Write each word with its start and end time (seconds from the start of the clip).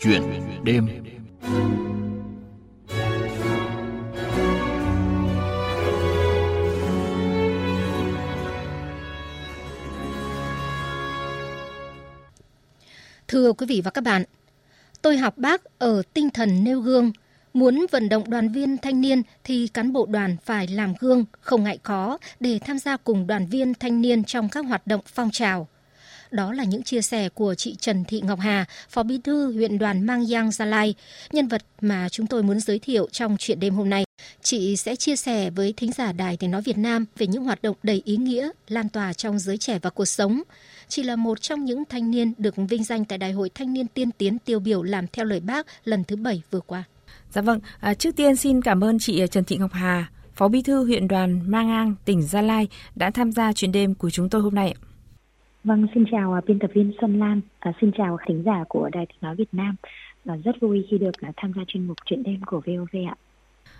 Chuyện 0.00 0.22
đêm 0.64 0.88
Thưa 13.28 13.52
quý 13.52 13.66
vị 13.66 13.80
và 13.84 13.90
các 13.90 14.04
bạn, 14.04 14.24
tôi 15.02 15.16
học 15.16 15.38
bác 15.38 15.78
ở 15.78 16.02
tinh 16.14 16.30
thần 16.30 16.64
nêu 16.64 16.80
gương. 16.80 17.12
Muốn 17.52 17.86
vận 17.90 18.08
động 18.08 18.30
đoàn 18.30 18.52
viên 18.52 18.78
thanh 18.78 19.00
niên 19.00 19.22
thì 19.44 19.68
cán 19.68 19.92
bộ 19.92 20.06
đoàn 20.06 20.36
phải 20.44 20.66
làm 20.66 20.94
gương, 21.00 21.24
không 21.40 21.64
ngại 21.64 21.78
khó 21.82 22.18
để 22.40 22.58
tham 22.64 22.78
gia 22.78 22.96
cùng 22.96 23.26
đoàn 23.26 23.46
viên 23.46 23.74
thanh 23.74 24.00
niên 24.00 24.24
trong 24.24 24.48
các 24.48 24.64
hoạt 24.66 24.86
động 24.86 25.00
phong 25.06 25.30
trào. 25.30 25.68
Đó 26.30 26.52
là 26.52 26.64
những 26.64 26.82
chia 26.82 27.02
sẻ 27.02 27.28
của 27.28 27.54
chị 27.54 27.76
Trần 27.80 28.04
Thị 28.04 28.20
Ngọc 28.20 28.40
Hà, 28.40 28.64
Phó 28.88 29.02
Bí 29.02 29.18
thư 29.24 29.52
huyện 29.52 29.78
đoàn 29.78 30.06
Mang 30.06 30.26
Giang 30.26 30.50
Gia 30.50 30.64
Lai, 30.64 30.94
nhân 31.32 31.48
vật 31.48 31.64
mà 31.80 32.08
chúng 32.08 32.26
tôi 32.26 32.42
muốn 32.42 32.60
giới 32.60 32.78
thiệu 32.78 33.08
trong 33.12 33.36
chuyện 33.38 33.60
đêm 33.60 33.74
hôm 33.74 33.90
nay. 33.90 34.04
Chị 34.42 34.76
sẽ 34.76 34.96
chia 34.96 35.16
sẻ 35.16 35.50
với 35.50 35.74
thính 35.76 35.92
giả 35.92 36.12
Đài 36.12 36.36
Tiếng 36.36 36.50
Nói 36.50 36.62
Việt 36.62 36.78
Nam 36.78 37.04
về 37.16 37.26
những 37.26 37.44
hoạt 37.44 37.62
động 37.62 37.76
đầy 37.82 38.02
ý 38.04 38.16
nghĩa, 38.16 38.50
lan 38.68 38.88
tỏa 38.88 39.12
trong 39.12 39.38
giới 39.38 39.58
trẻ 39.58 39.78
và 39.82 39.90
cuộc 39.90 40.04
sống. 40.04 40.42
Chị 40.88 41.02
là 41.02 41.16
một 41.16 41.40
trong 41.40 41.64
những 41.64 41.84
thanh 41.84 42.10
niên 42.10 42.32
được 42.38 42.54
vinh 42.56 42.84
danh 42.84 43.04
tại 43.04 43.18
Đại 43.18 43.32
hội 43.32 43.50
Thanh 43.54 43.72
niên 43.72 43.86
tiên 43.86 44.10
tiến 44.18 44.38
tiêu 44.38 44.60
biểu 44.60 44.82
làm 44.82 45.06
theo 45.06 45.24
lời 45.24 45.40
bác 45.40 45.66
lần 45.84 46.04
thứ 46.04 46.16
bảy 46.16 46.42
vừa 46.50 46.60
qua. 46.60 46.84
Dạ 47.32 47.42
vâng, 47.42 47.60
à, 47.80 47.94
trước 47.94 48.16
tiên 48.16 48.36
xin 48.36 48.62
cảm 48.62 48.84
ơn 48.84 48.98
chị 48.98 49.20
à, 49.20 49.26
Trần 49.26 49.44
Thị 49.44 49.56
Ngọc 49.56 49.72
Hà, 49.72 50.10
Phó 50.34 50.48
Bí 50.48 50.62
thư 50.62 50.84
huyện 50.84 51.08
đoàn 51.08 51.50
Mang 51.50 51.70
An, 51.70 51.94
tỉnh 52.04 52.22
Gia 52.22 52.42
Lai 52.42 52.68
đã 52.94 53.10
tham 53.10 53.32
gia 53.32 53.52
chuyến 53.52 53.72
đêm 53.72 53.94
của 53.94 54.10
chúng 54.10 54.28
tôi 54.28 54.42
hôm 54.42 54.54
nay. 54.54 54.74
Vâng, 55.68 55.86
xin 55.94 56.04
chào 56.10 56.32
à, 56.32 56.40
biên 56.46 56.58
tập 56.58 56.70
viên 56.74 56.92
Xuân 57.00 57.18
Lan, 57.18 57.40
à, 57.58 57.72
xin 57.80 57.90
chào 57.98 58.18
thính 58.26 58.42
giả 58.46 58.64
của 58.68 58.88
Đài 58.92 59.06
Tiếng 59.06 59.18
Nói 59.20 59.36
Việt 59.36 59.48
Nam. 59.52 59.76
À, 60.26 60.34
rất 60.44 60.60
vui 60.60 60.86
khi 60.90 60.98
được 60.98 61.20
à, 61.20 61.32
tham 61.36 61.52
gia 61.56 61.62
chuyên 61.66 61.86
mục 61.86 61.96
chuyện 62.04 62.22
đêm 62.22 62.40
của 62.46 62.60
VOV 62.66 62.96
ạ. 63.08 63.14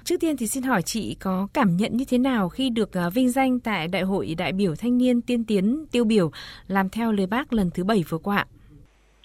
Trước 0.04 0.16
tiên 0.20 0.36
thì 0.36 0.46
xin 0.46 0.62
hỏi 0.62 0.82
chị 0.82 1.16
có 1.20 1.48
cảm 1.54 1.76
nhận 1.76 1.96
như 1.96 2.04
thế 2.08 2.18
nào 2.18 2.48
khi 2.48 2.70
được 2.70 2.96
à, 2.96 3.10
vinh 3.14 3.30
danh 3.30 3.60
tại 3.60 3.88
Đại 3.88 4.02
hội 4.02 4.34
đại 4.38 4.52
biểu 4.52 4.74
thanh 4.78 4.98
niên 4.98 5.20
tiên 5.20 5.44
tiến 5.44 5.84
tiêu 5.92 6.04
biểu 6.04 6.30
làm 6.66 6.88
theo 6.88 7.12
lời 7.12 7.26
bác 7.26 7.52
lần 7.52 7.70
thứ 7.74 7.84
bảy 7.84 8.04
vừa 8.08 8.18
qua? 8.18 8.46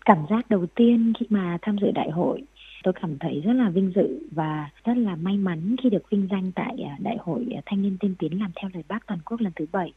Cảm 0.06 0.18
giác 0.30 0.50
đầu 0.50 0.66
tiên 0.76 1.14
khi 1.20 1.26
mà 1.30 1.58
tham 1.62 1.78
dự 1.82 1.92
đại 1.92 2.10
hội 2.12 2.42
tôi 2.84 2.94
cảm 3.02 3.18
thấy 3.20 3.42
rất 3.46 3.54
là 3.54 3.70
vinh 3.70 3.92
dự 3.96 4.20
và 4.32 4.70
rất 4.86 4.98
là 4.98 5.16
may 5.16 5.38
mắn 5.38 5.76
khi 5.84 5.90
được 5.90 6.10
vinh 6.10 6.28
danh 6.32 6.52
tại 6.56 6.78
đại 7.00 7.18
hội 7.20 7.46
thanh 7.66 7.82
niên 7.82 7.98
tiên 8.00 8.16
tiến 8.20 8.40
làm 8.40 8.52
theo 8.56 8.70
lời 8.74 8.84
bác 8.88 9.08
toàn 9.08 9.20
quốc 9.26 9.42
lần 9.42 9.52
thứ 9.56 9.66
bảy 9.72 9.94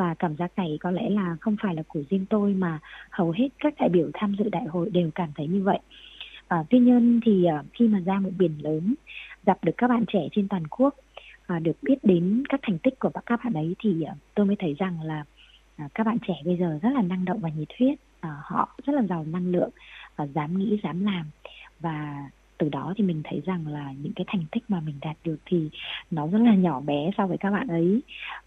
và 0.00 0.14
cảm 0.14 0.36
giác 0.36 0.52
này 0.56 0.78
có 0.80 0.90
lẽ 0.90 1.10
là 1.10 1.36
không 1.40 1.56
phải 1.62 1.74
là 1.74 1.82
của 1.88 2.02
riêng 2.10 2.26
tôi 2.30 2.54
mà 2.54 2.78
hầu 3.10 3.30
hết 3.30 3.48
các 3.58 3.74
đại 3.78 3.88
biểu 3.88 4.10
tham 4.14 4.36
dự 4.38 4.48
đại 4.48 4.64
hội 4.64 4.90
đều 4.90 5.10
cảm 5.14 5.28
thấy 5.36 5.46
như 5.46 5.62
vậy. 5.62 5.78
À, 6.48 6.64
tuy 6.70 6.78
nhiên 6.78 7.20
thì 7.24 7.44
à, 7.44 7.62
khi 7.72 7.88
mà 7.88 8.00
ra 8.00 8.18
một 8.20 8.30
biển 8.38 8.54
lớn 8.62 8.94
gặp 9.46 9.58
được 9.64 9.72
các 9.76 9.88
bạn 9.88 10.04
trẻ 10.12 10.28
trên 10.32 10.48
toàn 10.48 10.66
quốc 10.66 10.94
à, 11.46 11.58
được 11.58 11.76
biết 11.82 11.98
đến 12.02 12.42
các 12.48 12.60
thành 12.62 12.78
tích 12.78 12.98
của 12.98 13.10
các 13.26 13.40
bạn 13.44 13.52
ấy 13.52 13.76
thì 13.78 14.02
à, 14.02 14.14
tôi 14.34 14.46
mới 14.46 14.56
thấy 14.58 14.74
rằng 14.78 15.02
là 15.02 15.24
à, 15.76 15.88
các 15.94 16.06
bạn 16.06 16.18
trẻ 16.28 16.34
bây 16.44 16.56
giờ 16.56 16.78
rất 16.82 16.90
là 16.94 17.02
năng 17.02 17.24
động 17.24 17.40
và 17.40 17.48
nhiệt 17.48 17.68
huyết 17.78 17.98
à, 18.20 18.36
họ 18.42 18.68
rất 18.86 18.92
là 18.92 19.02
giàu 19.02 19.24
năng 19.24 19.46
lượng 19.46 19.70
và 20.16 20.26
dám 20.26 20.58
nghĩ 20.58 20.80
dám 20.82 21.04
làm. 21.04 21.26
Và 21.80 22.24
từ 22.60 22.68
đó 22.68 22.94
thì 22.96 23.04
mình 23.04 23.22
thấy 23.24 23.42
rằng 23.46 23.66
là 23.66 23.92
những 24.02 24.12
cái 24.16 24.24
thành 24.28 24.44
tích 24.52 24.62
mà 24.68 24.80
mình 24.80 24.94
đạt 25.00 25.16
được 25.24 25.36
thì 25.46 25.68
nó 26.10 26.26
rất 26.26 26.38
là 26.38 26.54
nhỏ 26.54 26.80
bé 26.80 27.10
so 27.18 27.26
với 27.26 27.38
các 27.38 27.50
bạn 27.50 27.68
ấy 27.68 28.00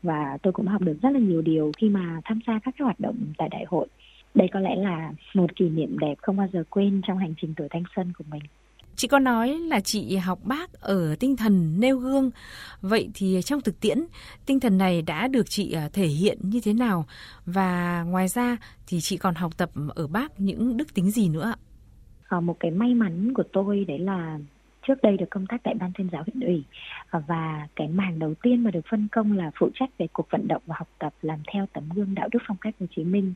và 0.04 0.38
tôi 0.42 0.54
cũng 0.54 0.68
học 0.68 0.82
được 0.82 0.98
rất 1.02 1.10
là 1.10 1.20
nhiều 1.20 1.42
điều 1.42 1.72
khi 1.78 1.90
mà 1.90 2.22
tham 2.26 2.40
gia 2.48 2.54
các 2.54 2.76
cái 2.78 2.84
hoạt 2.84 3.00
động 3.00 3.16
tại 3.38 3.50
đại 3.50 3.66
hội 3.68 3.88
đây 4.36 4.48
có 4.54 4.60
lẽ 4.60 4.76
là 4.76 5.12
một 5.34 5.56
kỷ 5.56 5.70
niệm 5.70 6.00
đẹp 6.00 6.16
không 6.22 6.38
bao 6.38 6.48
giờ 6.54 6.64
quên 6.70 7.02
trong 7.08 7.18
hành 7.18 7.34
trình 7.42 7.54
tuổi 7.58 7.68
thanh 7.72 7.84
xuân 7.96 8.14
của 8.18 8.24
mình 8.32 8.44
Chị 8.96 9.08
có 9.08 9.20
nói 9.20 9.60
là 9.60 9.80
chị 9.80 10.16
học 10.16 10.40
bác 10.44 10.74
ở 10.74 11.16
tinh 11.20 11.36
thần 11.36 11.80
nêu 11.80 11.98
gương. 11.98 12.32
Vậy 12.82 13.10
thì 13.14 13.42
trong 13.46 13.62
thực 13.62 13.80
tiễn, 13.80 14.06
tinh 14.46 14.60
thần 14.60 14.78
này 14.78 15.02
đã 15.02 15.28
được 15.28 15.50
chị 15.50 15.72
à, 15.72 15.90
thể 15.94 16.06
hiện 16.06 16.38
như 16.42 16.60
thế 16.64 16.74
nào? 16.74 17.06
Và 17.46 18.04
ngoài 18.08 18.28
ra 18.28 18.58
thì 18.88 19.02
chị 19.02 19.18
còn 19.18 19.36
học 19.36 19.58
tập 19.58 19.70
ở 19.96 20.08
bác 20.08 20.40
những 20.40 20.78
đức 20.78 20.94
tính 20.94 21.12
gì 21.12 21.30
nữa 21.30 21.46
ạ? 21.46 21.56
À, 22.34 22.40
một 22.40 22.60
cái 22.60 22.72
may 22.72 22.94
mắn 22.94 23.34
của 23.34 23.44
tôi 23.44 23.86
đấy 23.88 24.00
là 24.00 24.40
trước 24.88 25.02
đây 25.04 25.18
được 25.18 25.26
công 25.30 25.48
tác 25.48 25.64
tại 25.64 25.74
ban 25.74 25.92
tuyên 25.98 26.10
giáo 26.12 26.24
huyện 26.24 26.48
ủy 26.48 26.64
ờ, 27.10 27.22
và 27.28 27.68
cái 27.76 27.88
mảng 27.88 28.20
đầu 28.20 28.34
tiên 28.42 28.64
mà 28.64 28.72
được 28.72 28.86
phân 28.90 29.08
công 29.12 29.38
là 29.38 29.52
phụ 29.56 29.70
trách 29.74 29.90
về 29.98 30.08
cuộc 30.14 30.28
vận 30.30 30.48
động 30.48 30.62
và 30.66 30.76
học 30.78 30.88
tập 31.00 31.14
làm 31.22 31.40
theo 31.54 31.66
tấm 31.74 31.84
gương 31.96 32.16
đạo 32.16 32.30
đức 32.32 32.40
phong 32.48 32.58
cách 32.58 32.76
Hồ 32.80 32.86
Chí 32.96 33.04
Minh. 33.04 33.34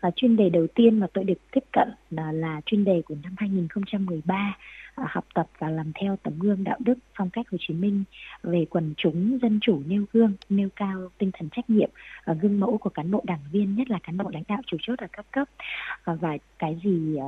À, 0.00 0.10
chuyên 0.16 0.36
đề 0.36 0.50
đầu 0.50 0.66
tiên 0.74 1.00
mà 1.00 1.06
tôi 1.12 1.24
được 1.24 1.38
tiếp 1.50 1.64
cận 1.72 1.88
là, 2.10 2.32
là 2.32 2.60
chuyên 2.66 2.84
đề 2.84 3.02
của 3.02 3.14
năm 3.22 3.34
2013 3.38 4.34
à, 4.34 4.54
ờ, 4.94 5.04
học 5.08 5.24
tập 5.34 5.46
và 5.58 5.70
làm 5.70 5.92
theo 6.00 6.16
tấm 6.22 6.38
gương 6.38 6.64
đạo 6.64 6.76
đức 6.78 6.98
phong 7.14 7.30
cách 7.30 7.46
Hồ 7.50 7.58
Chí 7.60 7.74
Minh 7.74 8.04
về 8.42 8.64
quần 8.70 8.94
chúng 8.96 9.38
dân 9.42 9.58
chủ 9.62 9.82
nêu 9.86 10.04
gương, 10.12 10.32
nêu 10.48 10.68
cao 10.76 11.08
tinh 11.18 11.30
thần 11.32 11.48
trách 11.52 11.70
nhiệm, 11.70 11.90
à, 12.24 12.34
gương 12.34 12.60
mẫu 12.60 12.78
của 12.78 12.90
cán 12.90 13.10
bộ 13.10 13.22
đảng 13.26 13.44
viên 13.52 13.74
nhất 13.74 13.90
là 13.90 13.98
cán 14.02 14.16
bộ 14.16 14.30
lãnh 14.32 14.44
đạo 14.48 14.60
chủ 14.66 14.76
chốt 14.82 14.98
ở 14.98 15.06
các 15.12 15.26
cấp 15.30 15.48
à, 16.04 16.14
và 16.14 16.38
cái 16.58 16.80
gì 16.84 17.18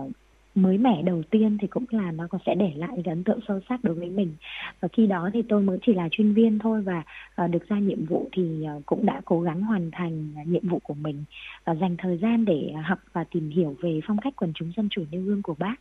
mới 0.55 0.79
mẻ 0.79 1.03
đầu 1.03 1.23
tiên 1.31 1.59
thì 1.61 1.67
cũng 1.67 1.85
là 1.91 2.11
nó 2.11 2.27
có 2.31 2.39
sẽ 2.47 2.55
để 2.55 2.73
lại 2.77 2.91
cái 3.05 3.13
ấn 3.13 3.25
tượng 3.25 3.41
sâu 3.49 3.61
sắc 3.69 3.85
đối 3.85 3.95
với 3.95 4.11
mình. 4.11 4.35
Và 4.81 4.89
khi 4.93 5.07
đó 5.07 5.31
thì 5.33 5.43
tôi 5.43 5.63
mới 5.63 5.79
chỉ 5.87 5.95
là 5.95 6.09
chuyên 6.11 6.35
viên 6.35 6.59
thôi 6.59 6.83
và 6.83 7.03
uh, 7.45 7.51
được 7.51 7.69
ra 7.69 7.79
nhiệm 7.79 8.05
vụ 8.05 8.29
thì 8.33 8.67
uh, 8.77 8.87
cũng 8.87 9.07
đã 9.07 9.21
cố 9.25 9.41
gắng 9.41 9.63
hoàn 9.63 9.91
thành 9.91 10.35
uh, 10.43 10.49
nhiệm 10.49 10.69
vụ 10.69 10.79
của 10.79 10.95
mình 10.95 11.25
và 11.65 11.75
dành 11.75 11.97
thời 11.99 12.19
gian 12.19 12.45
để 12.45 12.73
học 12.85 12.99
và 13.13 13.25
tìm 13.25 13.51
hiểu 13.51 13.77
về 13.81 14.01
phong 14.07 14.19
cách 14.19 14.37
quần 14.37 14.53
chúng 14.55 14.73
dân 14.77 14.89
chủ 14.89 15.05
nêu 15.11 15.23
gương 15.23 15.43
của 15.43 15.55
bác. 15.59 15.75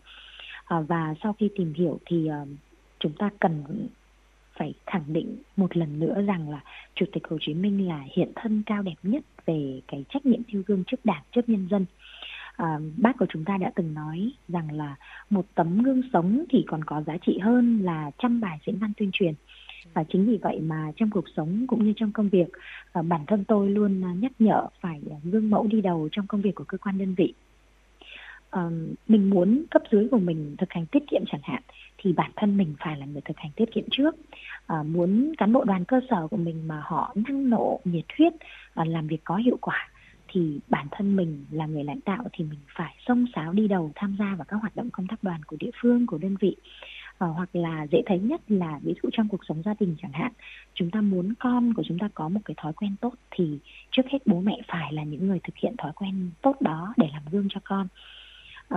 Uh, 0.75 0.87
và 0.87 1.15
sau 1.23 1.35
khi 1.39 1.49
tìm 1.55 1.73
hiểu 1.73 1.99
thì 2.05 2.29
uh, 2.29 2.47
chúng 2.99 3.13
ta 3.13 3.29
cần 3.39 3.63
phải 4.57 4.73
khẳng 4.87 5.13
định 5.13 5.37
một 5.55 5.77
lần 5.77 5.99
nữa 5.99 6.21
rằng 6.27 6.49
là 6.49 6.59
chủ 6.95 7.05
tịch 7.11 7.27
Hồ 7.29 7.37
Chí 7.41 7.53
Minh 7.53 7.87
là 7.87 8.03
hiện 8.15 8.31
thân 8.35 8.63
cao 8.65 8.81
đẹp 8.81 8.95
nhất 9.03 9.23
về 9.45 9.81
cái 9.87 10.05
trách 10.09 10.25
nhiệm 10.25 10.41
nêu 10.47 10.61
gương 10.67 10.83
trước 10.87 11.05
đảng 11.05 11.23
trước 11.31 11.49
nhân 11.49 11.67
dân 11.71 11.85
à, 12.57 12.79
bác 12.97 13.17
của 13.19 13.25
chúng 13.29 13.45
ta 13.45 13.57
đã 13.57 13.72
từng 13.75 13.94
nói 13.94 14.31
rằng 14.47 14.72
là 14.72 14.95
một 15.29 15.45
tấm 15.56 15.84
gương 15.84 16.01
sống 16.13 16.45
thì 16.50 16.63
còn 16.67 16.84
có 16.84 17.03
giá 17.07 17.17
trị 17.25 17.39
hơn 17.41 17.79
là 17.84 18.12
trăm 18.17 18.41
bài 18.41 18.59
diễn 18.66 18.78
văn 18.78 18.91
tuyên 18.97 19.09
truyền. 19.13 19.34
Và 19.94 20.03
chính 20.03 20.25
vì 20.25 20.38
vậy 20.38 20.59
mà 20.59 20.91
trong 20.95 21.09
cuộc 21.09 21.25
sống 21.35 21.66
cũng 21.67 21.85
như 21.85 21.94
trong 21.95 22.11
công 22.11 22.29
việc 22.29 22.47
à, 22.94 23.01
bản 23.01 23.25
thân 23.28 23.44
tôi 23.44 23.69
luôn 23.69 24.01
ờ, 24.01 24.09
nhắc 24.09 24.31
nhở 24.40 24.67
phải 24.81 25.01
gương 25.23 25.50
mẫu 25.50 25.67
đi 25.67 25.81
đầu 25.81 26.09
trong 26.11 26.28
công 26.28 26.41
việc 26.41 26.56
của 26.56 26.63
cơ 26.63 26.78
quan 26.78 26.97
đơn 26.97 27.16
vị. 27.16 27.34
À, 28.50 28.69
mình 29.07 29.29
muốn 29.29 29.63
cấp 29.72 29.81
dưới 29.91 30.07
của 30.11 30.19
mình 30.19 30.56
thực 30.57 30.72
hành 30.72 30.85
tiết 30.85 31.03
kiệm 31.07 31.22
chẳng 31.31 31.41
hạn 31.44 31.61
thì 31.97 32.13
bản 32.13 32.31
thân 32.35 32.57
mình 32.57 32.75
phải 32.79 32.97
là 32.97 33.06
người 33.06 33.22
thực 33.22 33.38
hành 33.38 33.51
tiết 33.56 33.72
kiệm 33.72 33.84
trước. 33.91 34.16
À, 34.67 34.84
muốn 34.84 35.34
cán 35.38 35.53
bộ 35.53 35.63
đoàn 35.63 35.85
cơ 35.85 36.00
sở 36.09 36.28
của 36.28 36.38
mình 36.38 36.67
mà 36.67 36.81
họ 36.84 37.13
năng 37.28 37.50
nổ 37.50 37.79
nhiệt 37.85 38.06
huyết 38.17 38.34
à, 38.73 38.85
làm 38.85 39.07
việc 39.07 39.22
có 39.23 39.35
hiệu 39.35 39.57
quả 39.61 39.91
thì 40.31 40.59
bản 40.69 40.87
thân 40.91 41.15
mình 41.15 41.45
là 41.51 41.65
người 41.65 41.83
lãnh 41.83 41.99
đạo 42.05 42.23
thì 42.33 42.45
mình 42.45 42.59
phải 42.75 42.95
xông 43.07 43.25
xáo 43.35 43.53
đi 43.53 43.67
đầu 43.67 43.91
tham 43.95 44.15
gia 44.19 44.35
vào 44.35 44.45
các 44.47 44.57
hoạt 44.57 44.75
động 44.75 44.89
công 44.89 45.07
tác 45.07 45.23
đoàn 45.23 45.43
của 45.43 45.57
địa 45.59 45.71
phương 45.81 46.07
của 46.07 46.17
đơn 46.17 46.35
vị. 46.39 46.55
À, 47.17 47.27
hoặc 47.27 47.49
là 47.53 47.87
dễ 47.91 48.01
thấy 48.05 48.19
nhất 48.19 48.41
là 48.47 48.79
ví 48.83 48.93
dụ 49.03 49.09
trong 49.13 49.27
cuộc 49.27 49.45
sống 49.49 49.61
gia 49.65 49.73
đình 49.79 49.95
chẳng 50.01 50.11
hạn 50.11 50.31
chúng 50.73 50.91
ta 50.91 51.01
muốn 51.01 51.33
con 51.39 51.73
của 51.73 51.83
chúng 51.87 51.99
ta 51.99 52.09
có 52.13 52.29
một 52.29 52.39
cái 52.45 52.55
thói 52.61 52.73
quen 52.73 52.95
tốt 53.01 53.13
thì 53.31 53.59
trước 53.91 54.03
hết 54.11 54.19
bố 54.25 54.41
mẹ 54.41 54.57
phải 54.67 54.93
là 54.93 55.03
những 55.03 55.27
người 55.27 55.39
thực 55.43 55.57
hiện 55.57 55.75
thói 55.77 55.91
quen 55.95 56.29
tốt 56.41 56.61
đó 56.61 56.93
để 56.97 57.09
làm 57.13 57.23
gương 57.31 57.47
cho 57.49 57.61
con 57.63 57.87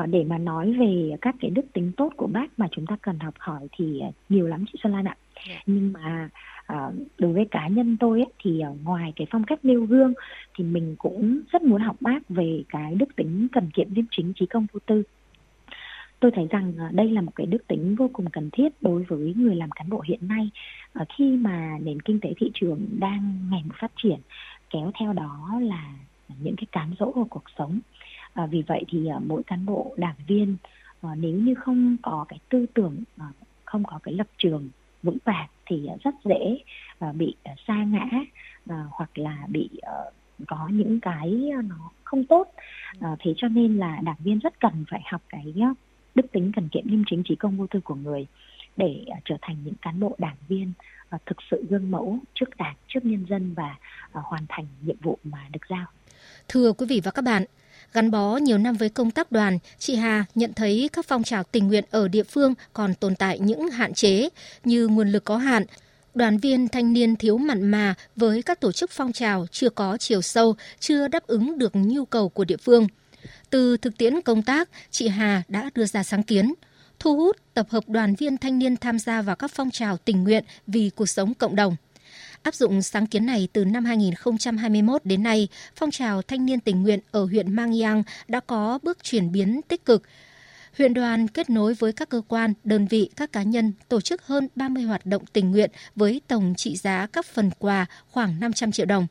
để 0.08 0.24
mà 0.24 0.38
nói 0.38 0.72
về 0.72 1.16
các 1.20 1.34
cái 1.40 1.50
đức 1.50 1.72
tính 1.72 1.92
tốt 1.96 2.12
của 2.16 2.26
bác 2.26 2.58
mà 2.58 2.68
chúng 2.70 2.86
ta 2.86 2.96
cần 3.02 3.18
học 3.18 3.34
hỏi 3.38 3.68
thì 3.72 4.02
nhiều 4.28 4.46
lắm 4.46 4.64
chị 4.72 4.78
Xuân 4.82 4.92
Lan 4.92 5.04
ạ. 5.04 5.16
Dạ. 5.48 5.62
nhưng 5.66 5.92
mà 5.92 6.28
à, 6.66 6.90
đối 7.18 7.32
với 7.32 7.44
cá 7.50 7.68
nhân 7.68 7.96
tôi 8.00 8.20
ấy, 8.20 8.32
thì 8.42 8.62
ngoài 8.84 9.12
cái 9.16 9.26
phong 9.30 9.44
cách 9.44 9.58
nêu 9.62 9.84
gương 9.84 10.14
thì 10.54 10.64
mình 10.64 10.96
cũng 10.98 11.40
rất 11.52 11.62
muốn 11.62 11.80
học 11.80 11.96
bác 12.00 12.28
về 12.28 12.62
cái 12.68 12.94
đức 12.94 13.16
tính 13.16 13.48
cần 13.52 13.70
kiệm 13.74 13.94
liêm 13.94 14.04
chính 14.10 14.32
trí 14.36 14.46
công 14.46 14.66
vô 14.72 14.80
tư 14.86 15.02
tôi 16.20 16.30
thấy 16.34 16.46
rằng 16.50 16.72
đây 16.92 17.10
là 17.10 17.20
một 17.20 17.32
cái 17.34 17.46
đức 17.46 17.66
tính 17.66 17.94
vô 17.94 18.10
cùng 18.12 18.30
cần 18.30 18.50
thiết 18.52 18.68
đối 18.80 19.02
với 19.02 19.34
người 19.36 19.56
làm 19.56 19.70
cán 19.70 19.90
bộ 19.90 20.00
hiện 20.00 20.28
nay 20.28 20.50
khi 21.16 21.36
mà 21.36 21.78
nền 21.82 22.02
kinh 22.02 22.20
tế 22.20 22.34
thị 22.36 22.50
trường 22.54 22.86
đang 22.98 23.48
ngày 23.50 23.62
một 23.64 23.74
phát 23.80 23.92
triển 24.02 24.18
kéo 24.70 24.90
theo 25.00 25.12
đó 25.12 25.60
là 25.62 25.92
những 26.40 26.56
cái 26.56 26.66
cám 26.72 26.94
dỗ 26.98 27.12
của 27.12 27.24
cuộc 27.24 27.44
sống 27.58 27.80
à, 28.34 28.46
vì 28.46 28.62
vậy 28.66 28.84
thì 28.88 29.06
à, 29.06 29.18
mỗi 29.26 29.42
cán 29.42 29.66
bộ 29.66 29.94
đảng 29.96 30.16
viên 30.26 30.56
à, 31.02 31.10
nếu 31.16 31.34
như 31.36 31.54
không 31.54 31.96
có 32.02 32.24
cái 32.28 32.38
tư 32.48 32.66
tưởng 32.74 32.96
à, 33.16 33.26
không 33.64 33.84
có 33.84 33.98
cái 34.02 34.14
lập 34.14 34.26
trường 34.38 34.68
vững 35.02 35.18
vàng 35.24 35.48
thì 35.66 35.86
à, 35.86 35.94
rất 36.04 36.14
dễ 36.24 36.58
à, 36.98 37.12
bị 37.12 37.34
à, 37.42 37.54
sa 37.66 37.84
ngã 37.84 38.06
à, 38.68 38.84
hoặc 38.90 39.18
là 39.18 39.46
bị 39.48 39.68
à, 39.82 39.92
có 40.46 40.68
những 40.72 41.00
cái 41.00 41.50
nó 41.64 41.90
không 42.04 42.24
tốt. 42.24 42.52
À, 43.00 43.16
thế 43.18 43.34
cho 43.36 43.48
nên 43.48 43.76
là 43.76 44.00
đảng 44.02 44.16
viên 44.18 44.38
rất 44.38 44.60
cần 44.60 44.84
phải 44.90 45.02
học 45.04 45.22
cái 45.28 45.54
à, 45.60 45.74
đức 46.14 46.32
tính 46.32 46.52
cần 46.56 46.68
kiệm 46.68 46.88
liêm 46.88 47.02
chính 47.10 47.22
trí 47.24 47.36
công 47.36 47.56
vô 47.56 47.66
tư 47.66 47.80
của 47.80 47.94
người 47.94 48.26
để 48.76 49.04
à, 49.10 49.20
trở 49.24 49.36
thành 49.42 49.56
những 49.64 49.74
cán 49.82 50.00
bộ 50.00 50.14
đảng 50.18 50.36
viên 50.48 50.72
à, 51.08 51.18
thực 51.26 51.36
sự 51.50 51.64
gương 51.70 51.90
mẫu 51.90 52.18
trước 52.34 52.56
đảng 52.56 52.76
trước 52.88 53.04
nhân 53.04 53.26
dân 53.28 53.54
và 53.54 53.76
à, 54.12 54.20
hoàn 54.24 54.46
thành 54.48 54.66
nhiệm 54.82 54.96
vụ 55.02 55.18
mà 55.24 55.38
được 55.52 55.60
giao. 55.68 55.86
Thưa 56.48 56.72
quý 56.72 56.86
vị 56.88 57.00
và 57.04 57.10
các 57.10 57.22
bạn 57.22 57.44
Gắn 57.92 58.10
bó 58.10 58.36
nhiều 58.36 58.58
năm 58.58 58.76
với 58.76 58.88
công 58.88 59.10
tác 59.10 59.32
đoàn, 59.32 59.58
chị 59.78 59.94
Hà 59.94 60.24
nhận 60.34 60.54
thấy 60.54 60.90
các 60.92 61.06
phong 61.08 61.22
trào 61.22 61.42
tình 61.42 61.68
nguyện 61.68 61.84
ở 61.90 62.08
địa 62.08 62.22
phương 62.22 62.54
còn 62.72 62.94
tồn 62.94 63.14
tại 63.14 63.38
những 63.38 63.68
hạn 63.68 63.94
chế 63.94 64.28
như 64.64 64.88
nguồn 64.88 65.08
lực 65.08 65.24
có 65.24 65.36
hạn, 65.36 65.64
đoàn 66.14 66.38
viên 66.38 66.68
thanh 66.68 66.92
niên 66.92 67.16
thiếu 67.16 67.38
mặn 67.38 67.70
mà 67.70 67.94
với 68.16 68.42
các 68.42 68.60
tổ 68.60 68.72
chức 68.72 68.90
phong 68.90 69.12
trào 69.12 69.46
chưa 69.50 69.70
có 69.70 69.96
chiều 69.96 70.22
sâu, 70.22 70.56
chưa 70.80 71.08
đáp 71.08 71.26
ứng 71.26 71.58
được 71.58 71.72
nhu 71.74 72.04
cầu 72.04 72.28
của 72.28 72.44
địa 72.44 72.56
phương. 72.56 72.86
Từ 73.50 73.76
thực 73.76 73.98
tiễn 73.98 74.20
công 74.20 74.42
tác, 74.42 74.68
chị 74.90 75.08
Hà 75.08 75.42
đã 75.48 75.70
đưa 75.74 75.86
ra 75.86 76.02
sáng 76.02 76.22
kiến 76.22 76.54
thu 76.98 77.16
hút 77.16 77.36
tập 77.54 77.66
hợp 77.70 77.88
đoàn 77.88 78.14
viên 78.14 78.38
thanh 78.38 78.58
niên 78.58 78.76
tham 78.76 78.98
gia 78.98 79.22
vào 79.22 79.36
các 79.36 79.50
phong 79.54 79.70
trào 79.70 79.96
tình 79.96 80.24
nguyện 80.24 80.44
vì 80.66 80.90
cuộc 80.96 81.06
sống 81.06 81.34
cộng 81.34 81.56
đồng. 81.56 81.76
Áp 82.44 82.54
dụng 82.54 82.82
sáng 82.82 83.06
kiến 83.06 83.26
này 83.26 83.48
từ 83.52 83.64
năm 83.64 83.84
2021 83.84 85.04
đến 85.04 85.22
nay, 85.22 85.48
phong 85.76 85.90
trào 85.90 86.22
thanh 86.22 86.46
niên 86.46 86.60
tình 86.60 86.82
nguyện 86.82 87.00
ở 87.10 87.24
huyện 87.24 87.52
Mang 87.52 87.78
Giang 87.78 88.02
đã 88.28 88.40
có 88.40 88.78
bước 88.82 88.98
chuyển 89.02 89.32
biến 89.32 89.60
tích 89.68 89.84
cực. 89.84 90.02
Huyện 90.78 90.94
đoàn 90.94 91.28
kết 91.28 91.50
nối 91.50 91.74
với 91.74 91.92
các 91.92 92.08
cơ 92.08 92.22
quan, 92.28 92.52
đơn 92.64 92.86
vị, 92.86 93.10
các 93.16 93.32
cá 93.32 93.42
nhân 93.42 93.72
tổ 93.88 94.00
chức 94.00 94.26
hơn 94.26 94.48
30 94.56 94.82
hoạt 94.82 95.06
động 95.06 95.26
tình 95.32 95.50
nguyện 95.50 95.70
với 95.96 96.20
tổng 96.26 96.54
trị 96.56 96.76
giá 96.76 97.06
các 97.12 97.26
phần 97.26 97.50
quà 97.58 97.86
khoảng 98.10 98.40
500 98.40 98.72
triệu 98.72 98.86
đồng. 98.86 99.06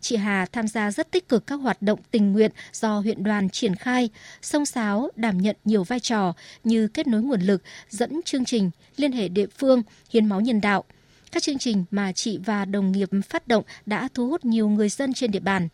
Chị 0.00 0.16
Hà 0.16 0.46
tham 0.52 0.68
gia 0.68 0.90
rất 0.90 1.10
tích 1.10 1.28
cực 1.28 1.46
các 1.46 1.56
hoạt 1.56 1.82
động 1.82 2.00
tình 2.10 2.32
nguyện 2.32 2.50
do 2.72 2.98
huyện 2.98 3.24
đoàn 3.24 3.50
triển 3.50 3.74
khai, 3.74 4.10
song 4.42 4.66
sáo 4.66 5.10
đảm 5.16 5.38
nhận 5.38 5.56
nhiều 5.64 5.84
vai 5.84 6.00
trò 6.00 6.32
như 6.64 6.88
kết 6.88 7.06
nối 7.06 7.22
nguồn 7.22 7.40
lực, 7.40 7.62
dẫn 7.90 8.20
chương 8.24 8.44
trình, 8.44 8.70
liên 8.96 9.12
hệ 9.12 9.28
địa 9.28 9.46
phương, 9.58 9.82
hiến 10.10 10.26
máu 10.26 10.40
nhân 10.40 10.60
đạo– 10.60 10.84
các 11.32 11.42
chương 11.42 11.58
trình 11.58 11.84
mà 11.90 12.12
chị 12.12 12.38
và 12.44 12.64
đồng 12.64 12.92
nghiệp 12.92 13.08
phát 13.28 13.48
động 13.48 13.64
đã 13.86 14.08
thu 14.14 14.28
hút 14.28 14.44
nhiều 14.44 14.68
người 14.68 14.88
dân 14.88 15.14
trên 15.14 15.30
địa 15.30 15.40
bàn. 15.40 15.68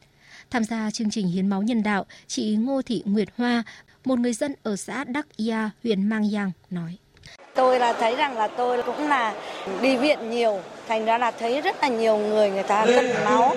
Tham 0.50 0.64
gia 0.64 0.90
chương 0.90 1.10
trình 1.10 1.26
hiến 1.26 1.48
máu 1.48 1.62
nhân 1.62 1.82
đạo, 1.82 2.06
chị 2.26 2.56
Ngô 2.56 2.82
Thị 2.82 3.02
Nguyệt 3.04 3.28
Hoa, 3.36 3.62
một 4.04 4.18
người 4.18 4.32
dân 4.32 4.54
ở 4.62 4.76
xã 4.76 5.04
Đắc 5.04 5.26
Ia, 5.36 5.58
huyện 5.84 6.08
Mang 6.08 6.30
Giang 6.30 6.50
nói. 6.70 6.96
Tôi 7.54 7.78
là 7.78 7.92
thấy 7.92 8.16
rằng 8.16 8.38
là 8.38 8.48
tôi 8.48 8.82
cũng 8.82 9.08
là 9.08 9.34
đi 9.82 9.96
viện 9.96 10.30
nhiều, 10.30 10.60
thành 10.88 11.04
ra 11.04 11.18
là 11.18 11.30
thấy 11.30 11.60
rất 11.60 11.76
là 11.82 11.88
nhiều 11.88 12.18
người 12.18 12.50
người 12.50 12.62
ta 12.62 12.86
cần 12.86 13.10
máu. 13.24 13.54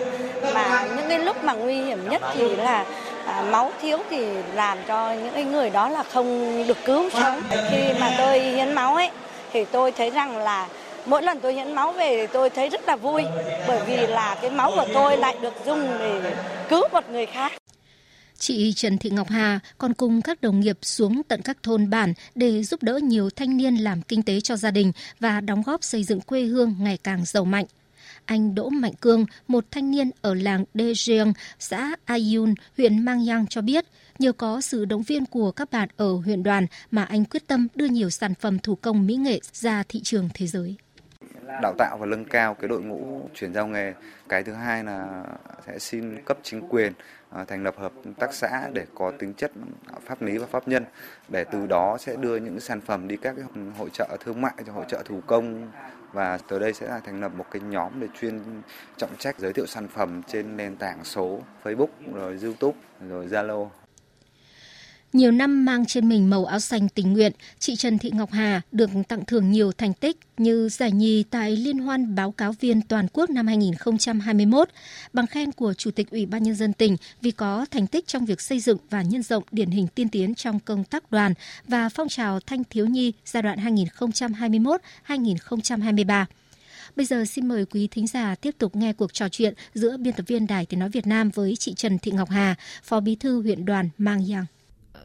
Mà 0.54 0.88
những 0.96 1.10
cái 1.10 1.20
lúc 1.20 1.44
mà 1.44 1.54
nguy 1.54 1.76
hiểm 1.76 2.10
nhất 2.10 2.22
thì 2.34 2.56
là 2.56 2.86
à, 3.26 3.42
máu 3.52 3.72
thiếu 3.82 3.98
thì 4.10 4.26
làm 4.54 4.78
cho 4.88 5.14
những 5.14 5.34
cái 5.34 5.44
người 5.44 5.70
đó 5.70 5.90
là 5.90 6.04
không 6.04 6.58
được 6.68 6.78
cứu 6.86 7.10
sống. 7.10 7.42
Khi 7.72 7.94
mà 8.00 8.16
tôi 8.18 8.40
hiến 8.40 8.74
máu 8.74 8.96
ấy 8.96 9.10
thì 9.54 9.66
tôi 9.66 9.92
thấy 9.92 10.10
rằng 10.10 10.38
là 10.38 10.68
mỗi 11.06 11.24
lần 11.24 11.40
tôi 11.42 11.54
hiến 11.54 11.76
máu 11.76 11.92
về 11.92 12.18
thì 12.18 12.34
tôi 12.34 12.50
thấy 12.50 12.70
rất 12.70 12.82
là 12.88 12.96
vui 12.96 13.24
bởi 13.68 13.86
vì 13.88 14.08
là 14.08 14.38
cái 14.42 14.52
máu 14.52 14.72
của 14.76 14.86
tôi 14.94 15.18
lại 15.18 15.38
được 15.42 15.54
dùng 15.66 15.88
để 16.00 16.36
cứu 16.70 16.82
một 16.92 17.10
người 17.10 17.26
khác. 17.26 17.52
Chị 18.40 18.74
Trần 18.74 18.98
Thị 18.98 19.10
Ngọc 19.10 19.30
Hà 19.30 19.60
còn 19.78 19.94
cùng 19.94 20.22
các 20.22 20.42
đồng 20.42 20.60
nghiệp 20.60 20.78
xuống 20.82 21.22
tận 21.28 21.42
các 21.42 21.58
thôn 21.64 21.90
bản 21.90 22.14
để 22.36 22.64
giúp 22.64 22.84
đỡ 22.84 23.00
nhiều 23.04 23.30
thanh 23.30 23.58
niên 23.58 23.76
làm 23.76 24.02
kinh 24.02 24.24
tế 24.24 24.40
cho 24.42 24.56
gia 24.56 24.72
đình 24.72 24.92
và 25.20 25.42
đóng 25.42 25.64
góp 25.66 25.84
xây 25.84 26.04
dựng 26.04 26.22
quê 26.22 26.42
hương 26.44 26.76
ngày 26.80 26.98
càng 27.04 27.26
giàu 27.26 27.46
mạnh. 27.46 27.66
Anh 28.26 28.56
Đỗ 28.56 28.70
Mạnh 28.70 28.94
Cương, 29.02 29.26
một 29.48 29.66
thanh 29.72 29.92
niên 29.92 30.12
ở 30.22 30.34
làng 30.34 30.66
Đê 30.74 30.94
Giang, 30.96 31.34
xã 31.60 31.96
Ayun, 32.06 32.54
huyện 32.78 33.06
Mang 33.06 33.26
Yang 33.28 33.48
cho 33.48 33.62
biết, 33.62 33.86
nhờ 34.20 34.32
có 34.32 34.62
sự 34.62 34.86
động 34.86 35.04
viên 35.04 35.26
của 35.26 35.52
các 35.52 35.72
bạn 35.72 35.90
ở 35.98 36.14
huyện 36.14 36.44
đoàn 36.44 36.68
mà 36.92 37.04
anh 37.04 37.26
quyết 37.26 37.48
tâm 37.48 37.68
đưa 37.76 37.86
nhiều 37.86 38.10
sản 38.10 38.34
phẩm 38.40 38.60
thủ 38.60 38.76
công 38.76 39.08
mỹ 39.08 39.16
nghệ 39.16 39.40
ra 39.54 39.84
thị 39.90 40.02
trường 40.04 40.30
thế 40.34 40.48
giới 40.48 40.76
đào 41.62 41.74
tạo 41.78 41.98
và 41.98 42.06
nâng 42.06 42.26
cao 42.26 42.54
cái 42.54 42.68
đội 42.68 42.82
ngũ 42.82 43.30
chuyển 43.34 43.54
giao 43.54 43.68
nghề. 43.68 43.94
Cái 44.30 44.44
thứ 44.44 44.54
hai 44.54 44.84
là 44.84 45.24
sẽ 45.68 45.80
xin 45.80 46.24
cấp 46.26 46.38
chính 46.44 46.68
quyền 46.70 46.94
à, 47.30 47.44
thành 47.44 47.64
lập 47.64 47.76
hợp 47.78 47.92
tác 48.20 48.34
xã 48.34 48.70
để 48.74 48.86
có 48.96 49.12
tính 49.20 49.34
chất 49.34 49.52
pháp 50.06 50.22
lý 50.22 50.38
và 50.38 50.48
pháp 50.48 50.68
nhân. 50.68 50.86
Để 51.30 51.44
từ 51.44 51.68
đó 51.68 51.98
sẽ 52.00 52.16
đưa 52.16 52.36
những 52.36 52.60
sản 52.60 52.82
phẩm 52.82 53.08
đi 53.08 53.18
các 53.18 53.36
hội 53.78 53.90
trợ 53.94 54.18
thương 54.20 54.42
mại, 54.42 54.54
cho 54.68 54.74
hội 54.74 54.86
trợ 54.88 55.02
thủ 55.06 55.22
công. 55.28 55.72
Và 56.14 56.40
từ 56.48 56.60
đây 56.60 56.74
sẽ 56.74 56.88
là 56.88 57.00
thành 57.00 57.22
lập 57.22 57.32
một 57.36 57.46
cái 57.52 57.62
nhóm 57.62 58.00
để 58.00 58.08
chuyên 58.20 58.42
trọng 58.98 59.16
trách 59.18 59.40
giới 59.40 59.54
thiệu 59.54 59.66
sản 59.66 59.88
phẩm 59.88 60.22
trên 60.28 60.58
nền 60.58 60.76
tảng 60.76 61.04
số 61.04 61.40
Facebook, 61.64 61.88
rồi 62.14 62.40
YouTube, 62.44 62.78
rồi 63.10 63.28
Zalo 63.28 63.68
nhiều 65.16 65.32
năm 65.32 65.66
mang 65.66 65.86
trên 65.86 66.10
mình 66.10 66.30
màu 66.30 66.46
áo 66.46 66.60
xanh 66.60 66.90
tình 66.90 67.14
nguyện, 67.14 67.32
chị 67.60 67.76
Trần 67.76 67.98
Thị 67.98 68.12
Ngọc 68.14 68.32
Hà 68.32 68.62
được 68.72 68.90
tặng 69.08 69.26
thưởng 69.26 69.52
nhiều 69.52 69.72
thành 69.72 69.94
tích 69.94 70.18
như 70.38 70.70
giải 70.70 70.92
nhì 70.92 71.24
tại 71.24 71.56
Liên 71.56 71.80
hoan 71.80 72.16
báo 72.16 72.32
cáo 72.32 72.52
viên 72.60 72.82
toàn 72.82 73.08
quốc 73.14 73.30
năm 73.30 73.48
2021, 73.48 74.70
bằng 75.14 75.28
khen 75.28 75.52
của 75.52 75.74
Chủ 75.74 75.92
tịch 75.92 76.12
Ủy 76.12 76.26
ban 76.26 76.44
Nhân 76.44 76.56
dân 76.56 76.74
tỉnh 76.74 76.98
vì 77.22 77.32
có 77.32 77.66
thành 77.72 77.88
tích 77.88 78.08
trong 78.08 78.26
việc 78.26 78.42
xây 78.42 78.60
dựng 78.60 78.78
và 78.90 79.02
nhân 79.02 79.24
rộng 79.24 79.44
điển 79.52 79.70
hình 79.70 79.88
tiên 79.88 80.10
tiến 80.10 80.36
trong 80.36 80.60
công 80.60 80.84
tác 80.84 81.12
đoàn 81.12 81.34
và 81.68 81.90
phong 81.90 82.10
trào 82.10 82.40
thanh 82.40 82.64
thiếu 82.64 82.86
nhi 82.86 83.14
giai 83.26 83.44
đoạn 83.44 83.60
2021-2023. 85.08 86.26
Bây 86.96 87.06
giờ 87.06 87.26
xin 87.26 87.48
mời 87.48 87.66
quý 87.66 87.88
thính 87.92 88.08
giả 88.08 88.36
tiếp 88.36 88.56
tục 88.58 88.76
nghe 88.76 88.94
cuộc 88.94 89.14
trò 89.14 89.30
chuyện 89.30 89.54
giữa 89.74 89.98
biên 89.98 90.14
tập 90.14 90.24
viên 90.28 90.48
Đài 90.48 90.66
Tiếng 90.66 90.80
Nói 90.80 90.90
Việt 90.90 91.08
Nam 91.08 91.30
với 91.30 91.56
chị 91.60 91.74
Trần 91.74 92.00
Thị 92.00 92.12
Ngọc 92.12 92.30
Hà, 92.30 92.56
Phó 92.84 93.00
Bí 93.00 93.16
thư 93.16 93.42
huyện 93.42 93.66
đoàn 93.66 93.90
Mang 93.98 94.26
Giang 94.26 94.46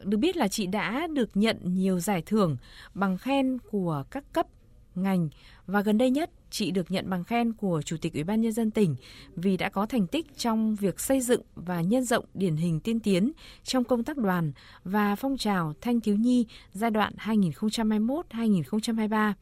được 0.03 0.17
biết 0.17 0.37
là 0.37 0.47
chị 0.47 0.65
đã 0.65 1.07
được 1.07 1.29
nhận 1.33 1.57
nhiều 1.63 1.99
giải 1.99 2.23
thưởng 2.25 2.57
bằng 2.93 3.17
khen 3.17 3.57
của 3.71 4.03
các 4.11 4.23
cấp, 4.33 4.47
ngành 4.95 5.29
và 5.67 5.81
gần 5.81 5.97
đây 5.97 6.09
nhất, 6.09 6.31
chị 6.49 6.71
được 6.71 6.91
nhận 6.91 7.09
bằng 7.09 7.23
khen 7.23 7.53
của 7.53 7.81
Chủ 7.81 7.97
tịch 8.01 8.13
Ủy 8.13 8.23
ban 8.23 8.41
nhân 8.41 8.51
dân 8.51 8.71
tỉnh 8.71 8.95
vì 9.35 9.57
đã 9.57 9.69
có 9.69 9.85
thành 9.85 10.07
tích 10.07 10.37
trong 10.37 10.75
việc 10.75 10.99
xây 10.99 11.21
dựng 11.21 11.41
và 11.55 11.81
nhân 11.81 12.03
rộng 12.03 12.25
điển 12.33 12.55
hình 12.55 12.79
tiên 12.79 12.99
tiến 12.99 13.31
trong 13.63 13.83
công 13.83 14.03
tác 14.03 14.17
đoàn 14.17 14.51
và 14.83 15.15
phong 15.15 15.37
trào 15.37 15.73
thanh 15.81 15.99
thiếu 15.99 16.15
nhi 16.15 16.45
giai 16.73 16.91
đoạn 16.91 17.13
2021-2023. 17.17 19.33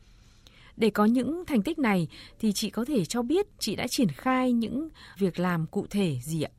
Để 0.78 0.90
có 0.90 1.06
những 1.06 1.44
thành 1.48 1.62
tích 1.62 1.80
này 1.80 2.08
thì 2.40 2.54
chị 2.54 2.70
có 2.70 2.86
thể 2.86 3.06
cho 3.06 3.22
biết 3.22 3.48
chị 3.60 3.76
đã 3.76 3.88
triển 3.88 4.10
khai 4.10 4.52
những 4.52 4.90
việc 5.18 5.40
làm 5.40 5.68
cụ 5.68 5.86
thể 5.90 6.20
gì 6.24 6.42
ạ? 6.42 6.50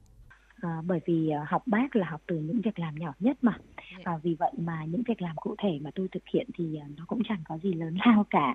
À, 0.62 0.82
bởi 0.86 1.00
vì 1.06 1.30
à, 1.30 1.46
học 1.48 1.62
bác 1.66 1.96
là 1.96 2.06
học 2.10 2.20
từ 2.26 2.36
những 2.36 2.60
việc 2.60 2.78
làm 2.78 2.94
nhỏ 2.94 3.12
nhất 3.18 3.38
mà. 3.42 3.58
Và 4.04 4.18
vì 4.22 4.34
vậy 4.34 4.52
mà 4.58 4.84
những 4.84 5.02
việc 5.02 5.22
làm 5.22 5.36
cụ 5.36 5.54
thể 5.58 5.78
mà 5.82 5.90
tôi 5.94 6.08
thực 6.12 6.22
hiện 6.32 6.46
thì 6.54 6.76
à, 6.76 6.86
nó 6.96 7.04
cũng 7.06 7.22
chẳng 7.28 7.42
có 7.44 7.58
gì 7.58 7.72
lớn 7.72 7.96
lao 8.06 8.26
cả. 8.30 8.54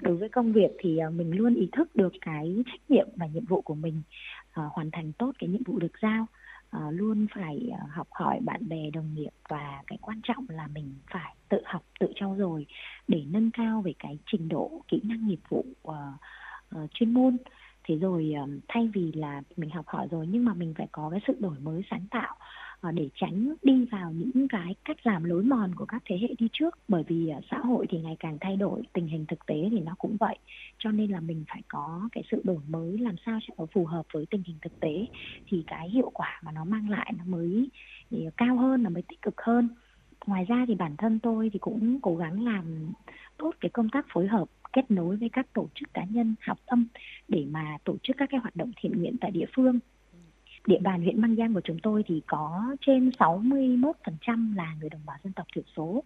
Đối 0.00 0.16
với 0.16 0.28
công 0.28 0.52
việc 0.52 0.70
thì 0.78 0.98
à, 0.98 1.10
mình 1.10 1.36
luôn 1.36 1.54
ý 1.54 1.68
thức 1.72 1.96
được 1.96 2.12
cái 2.20 2.62
trách 2.66 2.80
nhiệm 2.90 3.08
và 3.16 3.26
nhiệm 3.26 3.44
vụ 3.44 3.60
của 3.60 3.74
mình 3.74 4.02
uh, 4.60 4.72
hoàn 4.72 4.90
thành 4.90 5.12
tốt 5.12 5.32
cái 5.38 5.48
nhiệm 5.48 5.62
vụ 5.62 5.78
được 5.78 5.92
giao. 6.02 6.26
Uh, 6.76 6.94
luôn 6.94 7.26
phải 7.34 7.70
uh, 7.70 7.90
học 7.90 8.08
hỏi 8.10 8.40
bạn 8.40 8.68
bè 8.68 8.90
đồng 8.90 9.14
nghiệp 9.14 9.30
và 9.48 9.82
cái 9.86 9.98
quan 10.00 10.20
trọng 10.22 10.46
là 10.48 10.66
mình 10.66 10.94
phải 11.10 11.34
tự 11.48 11.58
học 11.64 11.82
tự 12.00 12.12
trau 12.14 12.36
dồi 12.38 12.66
để 13.08 13.24
nâng 13.30 13.50
cao 13.50 13.82
về 13.82 13.92
cái 13.98 14.18
trình 14.26 14.48
độ 14.48 14.82
kỹ 14.88 15.00
năng 15.04 15.28
nghiệp 15.28 15.40
vụ 15.48 15.64
uh, 15.88 15.94
uh, 16.76 16.90
chuyên 16.94 17.14
môn 17.14 17.36
thế 17.84 17.96
rồi 17.96 18.32
ờ, 18.36 18.46
thay 18.68 18.90
vì 18.94 19.12
là 19.12 19.42
mình 19.56 19.70
học 19.70 19.84
hỏi 19.88 20.08
rồi, 20.10 20.26
nhưng 20.26 20.44
mà 20.44 20.54
mình 20.54 20.74
phải 20.78 20.88
có 20.92 21.10
cái 21.10 21.20
sự 21.26 21.36
đổi 21.40 21.58
mới 21.62 21.82
sáng 21.90 22.06
tạo 22.10 22.36
ờ, 22.80 22.92
để 22.92 23.08
tránh 23.14 23.54
đi 23.62 23.84
vào 23.92 24.12
những 24.12 24.48
cái 24.48 24.74
cách 24.84 24.96
làm 25.06 25.24
lối 25.24 25.42
mòn 25.42 25.74
của 25.74 25.84
các 25.84 26.02
thế 26.06 26.18
hệ 26.20 26.28
đi 26.38 26.48
trước. 26.52 26.78
Bởi 26.88 27.02
vì 27.08 27.28
ờ, 27.28 27.40
xã 27.50 27.58
hội 27.58 27.86
thì 27.90 27.98
ngày 28.00 28.16
càng 28.18 28.38
thay 28.40 28.56
đổi, 28.56 28.82
tình 28.92 29.06
hình 29.06 29.26
thực 29.26 29.46
tế 29.46 29.68
thì 29.70 29.80
nó 29.80 29.94
cũng 29.98 30.16
vậy. 30.20 30.38
Cho 30.78 30.90
nên 30.90 31.10
là 31.10 31.20
mình 31.20 31.44
phải 31.48 31.62
có 31.68 32.08
cái 32.12 32.24
sự 32.30 32.40
đổi 32.44 32.60
mới 32.68 32.98
làm 32.98 33.14
sao 33.26 33.38
cho 33.48 33.54
nó 33.58 33.66
phù 33.74 33.84
hợp 33.86 34.02
với 34.12 34.26
tình 34.30 34.42
hình 34.46 34.58
thực 34.62 34.80
tế, 34.80 35.06
thì 35.46 35.64
cái 35.66 35.90
hiệu 35.90 36.10
quả 36.14 36.40
mà 36.44 36.52
nó 36.52 36.64
mang 36.64 36.90
lại 36.90 37.12
nó 37.18 37.24
mới 37.24 37.70
cao 38.36 38.56
hơn, 38.56 38.82
nó 38.82 38.90
mới 38.90 39.02
tích 39.08 39.22
cực 39.22 39.40
hơn. 39.40 39.68
Ngoài 40.26 40.44
ra 40.44 40.64
thì 40.68 40.74
bản 40.74 40.96
thân 40.96 41.18
tôi 41.22 41.50
thì 41.52 41.58
cũng 41.58 42.00
cố 42.02 42.16
gắng 42.16 42.44
làm 42.44 42.92
tốt 43.38 43.52
cái 43.60 43.70
công 43.70 43.88
tác 43.88 44.06
phối 44.12 44.26
hợp 44.26 44.48
kết 44.74 44.90
nối 44.90 45.16
với 45.16 45.28
các 45.28 45.46
tổ 45.52 45.68
chức 45.74 45.94
cá 45.94 46.04
nhân 46.04 46.34
học 46.46 46.58
tâm 46.66 46.86
để 47.28 47.46
mà 47.50 47.78
tổ 47.84 47.96
chức 48.02 48.16
các 48.18 48.28
cái 48.30 48.40
hoạt 48.40 48.56
động 48.56 48.72
thiện 48.76 48.92
nguyện 48.98 49.16
tại 49.20 49.30
địa 49.30 49.46
phương 49.56 49.78
địa 50.66 50.78
bàn 50.80 51.02
huyện 51.02 51.20
Mang 51.20 51.36
Giang 51.36 51.54
của 51.54 51.60
chúng 51.64 51.78
tôi 51.82 52.02
thì 52.06 52.22
có 52.26 52.76
trên 52.80 53.10
61% 53.18 54.56
là 54.56 54.74
người 54.80 54.90
đồng 54.90 55.06
bào 55.06 55.16
dân 55.24 55.32
tộc 55.32 55.46
thiểu 55.54 55.64
số. 55.76 56.04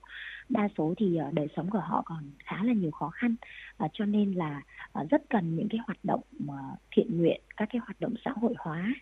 Đa 0.48 0.68
số 0.78 0.94
thì 0.98 1.16
ờ, 1.16 1.30
đời 1.32 1.48
sống 1.56 1.70
của 1.70 1.78
họ 1.78 2.02
còn 2.04 2.30
khá 2.44 2.64
là 2.64 2.72
nhiều 2.72 2.90
khó 2.90 3.10
khăn, 3.10 3.34
uh, 3.84 3.90
cho 3.94 4.04
nên 4.04 4.32
là 4.32 4.62
uh, 5.00 5.10
rất 5.10 5.22
cần 5.30 5.56
những 5.56 5.68
cái 5.68 5.80
hoạt 5.86 5.98
động 6.02 6.20
uh, 6.44 6.78
thiện 6.90 7.18
nguyện, 7.18 7.40
các 7.56 7.68
cái 7.72 7.80
hoạt 7.80 8.00
động 8.00 8.14
xã 8.24 8.30
hội 8.30 8.54
hóa 8.58 8.94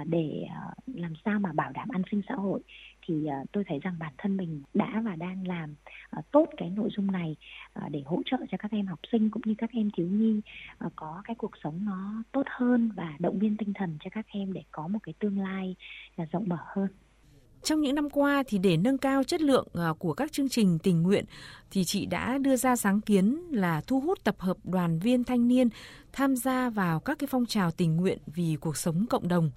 uh, 0.00 0.06
để 0.06 0.44
uh, 0.44 0.96
làm 0.96 1.12
sao 1.24 1.40
mà 1.40 1.52
bảo 1.52 1.72
đảm 1.72 1.88
an 1.88 2.02
sinh 2.10 2.22
xã 2.28 2.34
hội 2.34 2.60
thì 3.06 3.14
uh, 3.14 3.52
tôi 3.52 3.64
thấy 3.66 3.78
rằng 3.78 3.96
bản 3.98 4.12
thân 4.18 4.36
mình 4.36 4.62
đã 4.74 5.02
và 5.04 5.16
đang 5.16 5.48
làm 5.48 5.74
uh, 6.18 6.30
tốt 6.30 6.48
cái 6.56 6.70
nội 6.70 6.88
dung 6.96 7.10
này 7.10 7.36
uh, 7.84 7.90
để 7.90 8.02
hỗ 8.06 8.22
trợ 8.24 8.36
cho 8.50 8.58
các 8.58 8.70
em 8.70 8.86
học 8.86 9.00
sinh 9.12 9.30
cũng 9.30 9.42
như 9.44 9.54
các 9.58 9.70
em 9.72 9.90
thiếu 9.96 10.06
nhi 10.06 10.40
uh, 10.86 10.92
có 10.96 11.22
cái 11.24 11.34
cuộc 11.38 11.52
sống 11.64 11.84
nó 11.84 12.22
tốt 12.32 12.46
hơn 12.46 12.90
và 12.96 13.14
động 13.18 13.38
viên 13.38 13.56
tinh 13.56 13.72
thần 13.74 13.98
cho 14.04 14.10
các 14.10 14.26
em 14.28 14.52
để 14.52 14.62
có 14.70 14.88
một 14.88 14.98
cái 15.02 15.14
tương 15.18 15.38
lai 15.38 15.76
uh, 16.22 16.28
rộng 16.32 16.48
mở 16.48 16.58
hơn. 16.60 16.88
Trong 17.64 17.80
những 17.80 17.94
năm 17.94 18.10
qua 18.10 18.42
thì 18.46 18.58
để 18.58 18.76
nâng 18.76 18.98
cao 18.98 19.24
chất 19.24 19.40
lượng 19.40 19.68
ờ, 19.72 19.94
của 19.98 20.12
các 20.12 20.32
chương 20.32 20.48
trình 20.48 20.78
tình 20.78 21.02
nguyện 21.02 21.24
thì 21.70 21.84
chị 21.84 22.06
đã 22.06 22.38
đưa 22.38 22.56
ra 22.56 22.76
sáng 22.76 23.00
kiến 23.00 23.38
là 23.50 23.80
thu 23.86 24.00
hút 24.00 24.24
tập 24.24 24.34
hợp 24.38 24.56
đoàn 24.64 24.98
viên 24.98 25.24
thanh 25.24 25.48
niên 25.48 25.68
tham 26.12 26.36
gia 26.36 26.70
vào 26.70 27.00
các 27.00 27.18
cái 27.18 27.28
phong 27.30 27.46
trào 27.46 27.70
tình 27.70 27.96
nguyện 27.96 28.18
vì 28.26 28.56
cuộc 28.60 28.76
sống 28.76 29.06
cộng 29.10 29.28
đồng. 29.28 29.50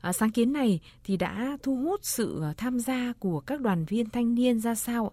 À, 0.00 0.12
sáng 0.12 0.30
kiến 0.30 0.52
này 0.52 0.80
thì 1.04 1.16
đã 1.16 1.56
thu 1.62 1.76
hút 1.76 2.04
sự 2.04 2.38
ờ, 2.42 2.54
tham 2.56 2.80
gia 2.80 3.12
của 3.18 3.40
các 3.40 3.60
đoàn 3.60 3.84
viên 3.84 4.10
thanh 4.10 4.34
niên 4.34 4.60
ra 4.60 4.74
sao 4.74 5.12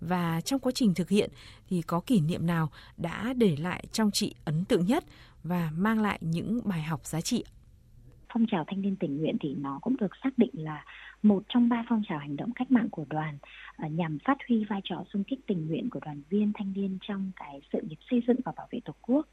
và 0.00 0.40
trong 0.40 0.60
quá 0.60 0.72
trình 0.74 0.94
thực 0.94 1.08
hiện 1.08 1.30
thì 1.68 1.82
có 1.82 2.00
kỷ 2.00 2.20
niệm 2.20 2.46
nào 2.46 2.70
đã 2.96 3.32
để 3.36 3.56
lại 3.56 3.84
trong 3.92 4.10
chị 4.10 4.34
ấn 4.44 4.64
tượng 4.64 4.86
nhất 4.86 5.04
và 5.44 5.70
mang 5.76 6.02
lại 6.02 6.18
những 6.22 6.60
bài 6.64 6.82
học 6.82 7.06
giá 7.06 7.20
trị? 7.20 7.44
Phong 8.32 8.46
trào 8.50 8.64
thanh 8.66 8.82
niên 8.82 8.96
tình 8.96 9.16
nguyện 9.16 9.36
thì 9.40 9.54
nó 9.54 9.78
cũng 9.82 9.96
được 10.00 10.10
xác 10.22 10.30
định 10.38 10.50
là 10.52 10.84
một 11.22 11.42
trong 11.48 11.68
ba 11.68 11.84
phong 11.88 12.02
trào 12.08 12.18
hành 12.18 12.36
động 12.36 12.52
cách 12.54 12.70
mạng 12.70 12.88
của 12.90 13.04
đoàn 13.10 13.38
ờ, 13.76 13.88
nhằm 13.88 14.18
phát 14.24 14.38
huy 14.48 14.64
vai 14.64 14.80
trò 14.84 15.04
xung 15.12 15.24
kích 15.24 15.40
tình 15.46 15.66
nguyện 15.66 15.90
của 15.90 16.00
đoàn 16.04 16.22
viên 16.30 16.52
thanh 16.54 16.72
niên 16.72 16.98
trong 17.00 17.30
cái 17.36 17.60
sự 17.72 17.80
nghiệp 17.82 17.98
xây 18.10 18.22
dựng 18.26 18.40
và 18.44 18.52
bảo 18.56 18.68
vệ 18.70 18.80
tổ 18.84 18.92
quốc. 19.02 19.26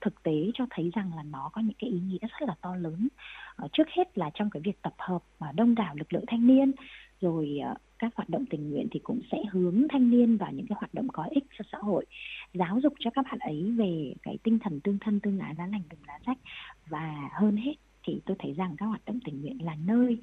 Thực 0.00 0.22
tế 0.22 0.50
cho 0.54 0.66
thấy 0.70 0.90
rằng 0.94 1.10
là 1.16 1.22
nó 1.22 1.50
có 1.52 1.60
những 1.60 1.76
cái 1.78 1.90
ý 1.90 2.00
nghĩa 2.00 2.18
rất 2.20 2.42
là 2.48 2.54
to 2.60 2.76
lớn. 2.76 3.08
Ờ, 3.56 3.68
trước 3.72 3.88
hết 3.88 4.18
là 4.18 4.30
trong 4.34 4.50
cái 4.50 4.62
việc 4.64 4.82
tập 4.82 4.94
hợp 4.98 5.22
và 5.38 5.52
đông 5.52 5.74
đảo 5.74 5.94
lực 5.94 6.12
lượng 6.12 6.24
thanh 6.26 6.46
niên, 6.46 6.72
rồi 7.20 7.58
ờ, 7.64 7.74
các 7.98 8.14
hoạt 8.14 8.28
động 8.28 8.44
tình 8.50 8.70
nguyện 8.70 8.88
thì 8.90 9.00
cũng 9.02 9.20
sẽ 9.32 9.38
hướng 9.50 9.86
thanh 9.90 10.10
niên 10.10 10.36
vào 10.36 10.52
những 10.52 10.66
cái 10.66 10.76
hoạt 10.80 10.94
động 10.94 11.08
có 11.12 11.26
ích 11.30 11.44
cho 11.58 11.64
xã 11.72 11.78
hội, 11.78 12.06
giáo 12.54 12.80
dục 12.82 12.92
cho 12.98 13.10
các 13.10 13.24
bạn 13.24 13.38
ấy 13.38 13.72
về 13.76 14.14
cái 14.22 14.38
tinh 14.42 14.58
thần 14.58 14.80
tương 14.80 14.98
thân 14.98 15.20
tương 15.20 15.38
ái, 15.38 15.54
lá 15.58 15.66
lành 15.66 15.82
đùm 15.90 16.00
lá 16.06 16.18
rách 16.26 16.38
và 16.86 17.30
hơn 17.32 17.56
hết 17.56 17.74
thì 18.04 18.20
tôi 18.26 18.36
thấy 18.38 18.52
rằng 18.52 18.76
các 18.78 18.86
hoạt 18.86 19.04
động 19.04 19.20
tình 19.24 19.40
nguyện 19.40 19.58
là 19.64 19.76
nơi 19.84 20.18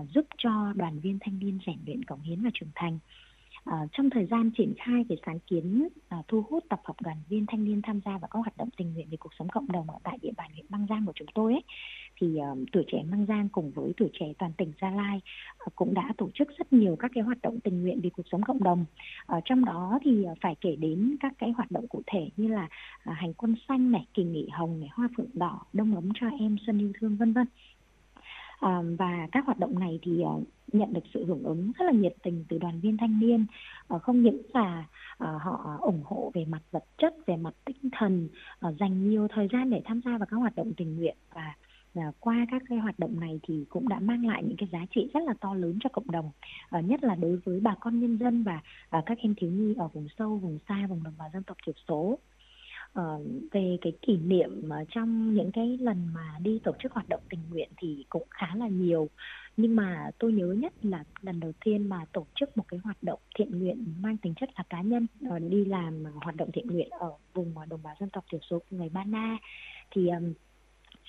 uh, 0.00 0.10
giúp 0.10 0.26
cho 0.38 0.72
đoàn 0.76 1.00
viên 1.00 1.18
thanh 1.20 1.38
niên 1.38 1.58
rèn 1.66 1.76
luyện 1.86 2.04
cống 2.04 2.20
hiến 2.20 2.42
và 2.42 2.50
trưởng 2.54 2.70
thành. 2.74 2.98
Uh, 3.70 3.92
trong 3.92 4.10
thời 4.10 4.26
gian 4.26 4.50
triển 4.58 4.74
khai 4.78 5.04
cái 5.08 5.18
sáng 5.26 5.38
kiến 5.46 5.88
uh, 6.18 6.28
thu 6.28 6.44
hút 6.50 6.64
tập 6.68 6.80
hợp 6.84 6.94
đoàn 7.00 7.16
viên 7.28 7.46
thanh 7.46 7.64
niên 7.64 7.82
tham 7.82 8.00
gia 8.04 8.18
vào 8.18 8.28
các 8.30 8.38
hoạt 8.38 8.56
động 8.56 8.68
tình 8.76 8.94
nguyện 8.94 9.08
về 9.10 9.16
cuộc 9.16 9.32
sống 9.38 9.48
cộng 9.48 9.72
đồng 9.72 9.90
ở 9.90 9.98
tại 10.02 10.18
địa 10.22 10.32
bàn 10.36 10.50
huyện 10.52 10.66
Băng 10.68 10.86
Giang 10.86 11.06
của 11.06 11.12
chúng 11.14 11.28
tôi 11.34 11.52
ấy, 11.52 11.62
thì 12.20 12.38
um, 12.38 12.64
tuổi 12.72 12.84
trẻ 12.92 13.02
Mang 13.10 13.26
Giang 13.26 13.48
cùng 13.48 13.70
với 13.70 13.92
tuổi 13.96 14.10
trẻ 14.12 14.26
toàn 14.38 14.52
tỉnh 14.52 14.72
Gia 14.80 14.90
Lai 14.90 15.20
uh, 15.66 15.74
cũng 15.76 15.94
đã 15.94 16.12
tổ 16.18 16.30
chức 16.34 16.48
rất 16.58 16.72
nhiều 16.72 16.96
các 16.96 17.10
cái 17.14 17.24
hoạt 17.24 17.38
động 17.42 17.60
tình 17.60 17.82
nguyện 17.82 18.00
vì 18.02 18.10
cuộc 18.10 18.26
sống 18.32 18.42
cộng 18.42 18.62
đồng. 18.62 18.84
Uh, 19.36 19.42
trong 19.44 19.64
đó 19.64 19.98
thì 20.04 20.24
uh, 20.32 20.38
phải 20.40 20.56
kể 20.60 20.76
đến 20.76 21.16
các 21.20 21.32
cái 21.38 21.50
hoạt 21.50 21.70
động 21.70 21.88
cụ 21.88 22.02
thể 22.06 22.30
như 22.36 22.48
là 22.48 22.64
uh, 23.10 23.16
hành 23.16 23.34
quân 23.34 23.54
xanh 23.68 23.92
này, 23.92 24.06
kỳ 24.14 24.24
nghỉ 24.24 24.48
hồng 24.52 24.80
này, 24.80 24.88
hoa 24.92 25.08
phượng 25.16 25.30
đỏ, 25.34 25.60
đông 25.72 25.94
ấm 25.94 26.08
cho 26.20 26.26
em, 26.40 26.56
xuân 26.66 26.78
yêu 26.78 26.92
thương 27.00 27.16
vân 27.16 27.32
vân. 27.32 27.46
À, 28.60 28.82
và 28.98 29.28
các 29.32 29.46
hoạt 29.46 29.58
động 29.58 29.78
này 29.78 29.98
thì 30.02 30.22
uh, 30.22 30.42
nhận 30.72 30.92
được 30.92 31.00
sự 31.14 31.24
hưởng 31.24 31.42
ứng 31.42 31.72
rất 31.78 31.84
là 31.84 31.92
nhiệt 31.92 32.14
tình 32.22 32.44
từ 32.48 32.58
đoàn 32.58 32.80
viên 32.80 32.96
thanh 32.96 33.20
niên 33.20 33.46
uh, 33.94 34.02
không 34.02 34.22
những 34.22 34.42
là 34.54 34.84
uh, 35.24 35.42
họ 35.42 35.78
ủng 35.80 36.02
hộ 36.04 36.30
về 36.34 36.44
mặt 36.44 36.62
vật 36.70 36.84
chất 36.98 37.14
về 37.26 37.36
mặt 37.36 37.54
tinh 37.64 37.90
thần 37.92 38.28
uh, 38.68 38.74
dành 38.78 39.10
nhiều 39.10 39.28
thời 39.28 39.48
gian 39.52 39.70
để 39.70 39.82
tham 39.84 40.00
gia 40.04 40.18
vào 40.18 40.26
các 40.30 40.36
hoạt 40.36 40.56
động 40.56 40.72
tình 40.76 40.96
nguyện 40.96 41.16
và 41.34 41.54
qua 42.20 42.46
các 42.50 42.62
cái 42.68 42.78
hoạt 42.78 42.98
động 42.98 43.20
này 43.20 43.40
thì 43.42 43.64
cũng 43.68 43.88
đã 43.88 43.98
mang 44.00 44.26
lại 44.26 44.42
những 44.46 44.56
cái 44.56 44.68
giá 44.72 44.86
trị 44.94 45.10
rất 45.14 45.20
là 45.26 45.34
to 45.40 45.54
lớn 45.54 45.78
cho 45.80 45.90
cộng 45.92 46.10
đồng 46.10 46.30
ờ, 46.68 46.80
nhất 46.80 47.04
là 47.04 47.14
đối 47.14 47.36
với 47.36 47.60
bà 47.60 47.74
con 47.80 48.00
nhân 48.00 48.18
dân 48.18 48.42
và 48.42 48.60
ờ, 48.90 49.02
các 49.06 49.18
em 49.18 49.34
thiếu 49.34 49.50
nhi 49.50 49.74
ở 49.78 49.88
vùng 49.88 50.08
sâu, 50.18 50.36
vùng 50.36 50.58
xa, 50.68 50.86
vùng 50.88 51.02
đồng 51.02 51.14
bào 51.18 51.30
dân 51.32 51.42
tộc 51.42 51.56
thiểu 51.66 51.74
số. 51.88 52.18
Ờ, 52.92 53.18
về 53.52 53.76
cái 53.80 53.92
kỷ 54.02 54.16
niệm 54.16 54.62
trong 54.88 55.34
những 55.34 55.52
cái 55.52 55.78
lần 55.80 56.08
mà 56.14 56.38
đi 56.42 56.60
tổ 56.64 56.72
chức 56.82 56.92
hoạt 56.92 57.08
động 57.08 57.20
tình 57.30 57.40
nguyện 57.50 57.70
thì 57.76 58.04
cũng 58.08 58.26
khá 58.30 58.46
là 58.54 58.68
nhiều. 58.68 59.08
Nhưng 59.56 59.76
mà 59.76 60.10
tôi 60.18 60.32
nhớ 60.32 60.46
nhất 60.46 60.72
là 60.82 61.04
lần 61.20 61.40
đầu 61.40 61.52
tiên 61.64 61.88
mà 61.88 62.04
tổ 62.12 62.26
chức 62.34 62.56
một 62.56 62.64
cái 62.68 62.80
hoạt 62.84 63.02
động 63.02 63.18
thiện 63.38 63.58
nguyện 63.58 63.84
mang 64.00 64.16
tính 64.16 64.34
chất 64.40 64.50
là 64.56 64.64
cá 64.70 64.82
nhân 64.82 65.06
đi 65.48 65.64
làm 65.64 66.04
hoạt 66.04 66.36
động 66.36 66.50
thiện 66.52 66.66
nguyện 66.66 66.88
ở 66.90 67.10
vùng 67.34 67.54
đồng 67.68 67.82
bào 67.82 67.94
dân 68.00 68.10
tộc 68.10 68.24
thiểu 68.32 68.40
số 68.50 68.58
của 68.58 68.76
người 68.76 68.88
Ba 68.88 69.04
Na. 69.04 69.38
Thì 69.90 70.10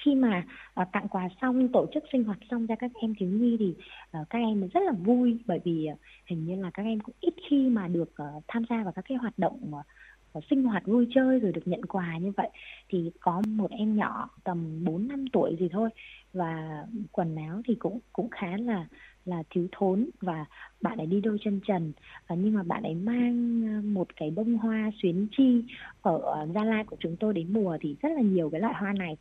khi 0.08 0.16
mà 0.16 0.44
uh, 0.82 0.88
tặng 0.92 1.08
quà 1.08 1.30
xong 1.42 1.68
tổ 1.68 1.86
chức 1.94 2.04
sinh 2.12 2.24
hoạt 2.24 2.38
xong 2.52 2.66
ra 2.66 2.76
các 2.76 2.92
em 3.02 3.14
thiếu 3.20 3.30
nhi 3.30 3.58
thì 3.60 3.74
uh, 4.22 4.30
các 4.30 4.40
em 4.40 4.68
rất 4.74 4.84
là 4.84 4.92
vui. 4.92 5.38
Bởi 5.46 5.60
vì 5.64 5.88
uh, 5.94 6.00
hình 6.26 6.46
như 6.46 6.62
là 6.62 6.70
các 6.74 6.84
em 6.84 7.00
cũng 7.00 7.16
ít 7.20 7.34
khi 7.50 7.70
mà 7.70 7.88
được 7.88 8.14
uh, 8.24 8.44
tham 8.48 8.64
gia 8.70 8.84
vào 8.84 8.94
các 8.94 9.06
cái 9.10 9.18
hoạt 9.18 9.40
động 9.40 9.60
uh, 9.70 10.44
sinh 10.50 10.64
hoạt 10.64 10.86
vui 10.86 11.08
chơi 11.16 11.40
rồi 11.40 11.52
được 11.52 11.68
nhận 11.68 11.86
quà 11.86 12.18
như 12.18 12.32
vậy. 12.38 12.50
Thì 12.90 13.12
có 13.20 13.42
một 13.48 13.72
em 13.72 13.96
nhỏ 13.96 14.30
tầm 14.44 14.84
4 14.86 15.08
năm 15.08 15.26
tuổi 15.34 15.56
gì 15.60 15.70
thôi 15.72 15.90
và 16.34 16.84
quần 17.12 17.36
áo 17.36 17.62
thì 17.68 17.76
cũng 17.76 18.00
cũng 18.14 18.30
khá 18.30 18.58
là 18.58 18.86
là 19.26 19.44
thiếu 19.50 19.68
thốn 19.72 20.10
và 20.22 20.46
bạn 20.82 20.98
ấy 20.98 21.08
đi 21.08 21.22
đôi 21.22 21.38
chân 21.44 21.60
trần. 21.68 21.94
Và 22.28 22.36
nhưng 22.36 22.54
mà 22.54 22.64
bạn 22.64 22.84
ấy 22.84 22.96
mang 22.96 23.94
một 23.94 24.08
cái 24.16 24.32
bông 24.32 24.58
hoa 24.58 24.92
xuyến 25.02 25.28
chi 25.38 25.64
ở 26.02 26.48
Gia 26.56 26.64
Lai 26.64 26.84
của 26.84 26.96
chúng 27.00 27.16
tôi 27.16 27.34
đến 27.34 27.54
mùa 27.54 27.78
thì 27.82 27.96
rất 28.02 28.10
là 28.16 28.22
nhiều 28.22 28.50
cái 28.50 28.62
loại 28.62 28.74
hoa 28.74 28.94
này 28.94 29.18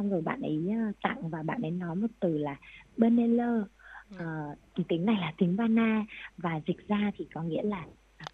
xong 0.00 0.10
rồi 0.10 0.22
bạn 0.22 0.42
ấy 0.42 0.58
tặng 1.02 1.28
và 1.28 1.42
bạn 1.42 1.62
ấy 1.62 1.70
nói 1.70 1.96
một 1.96 2.06
từ 2.20 2.38
là 2.38 2.56
Beneller 2.96 3.62
uh, 4.14 4.88
tiếng 4.88 5.06
này 5.06 5.16
là 5.20 5.32
tiếng 5.38 5.56
Vana 5.56 6.04
và 6.38 6.60
dịch 6.66 6.88
ra 6.88 7.10
thì 7.16 7.26
có 7.34 7.42
nghĩa 7.42 7.62
là 7.62 7.86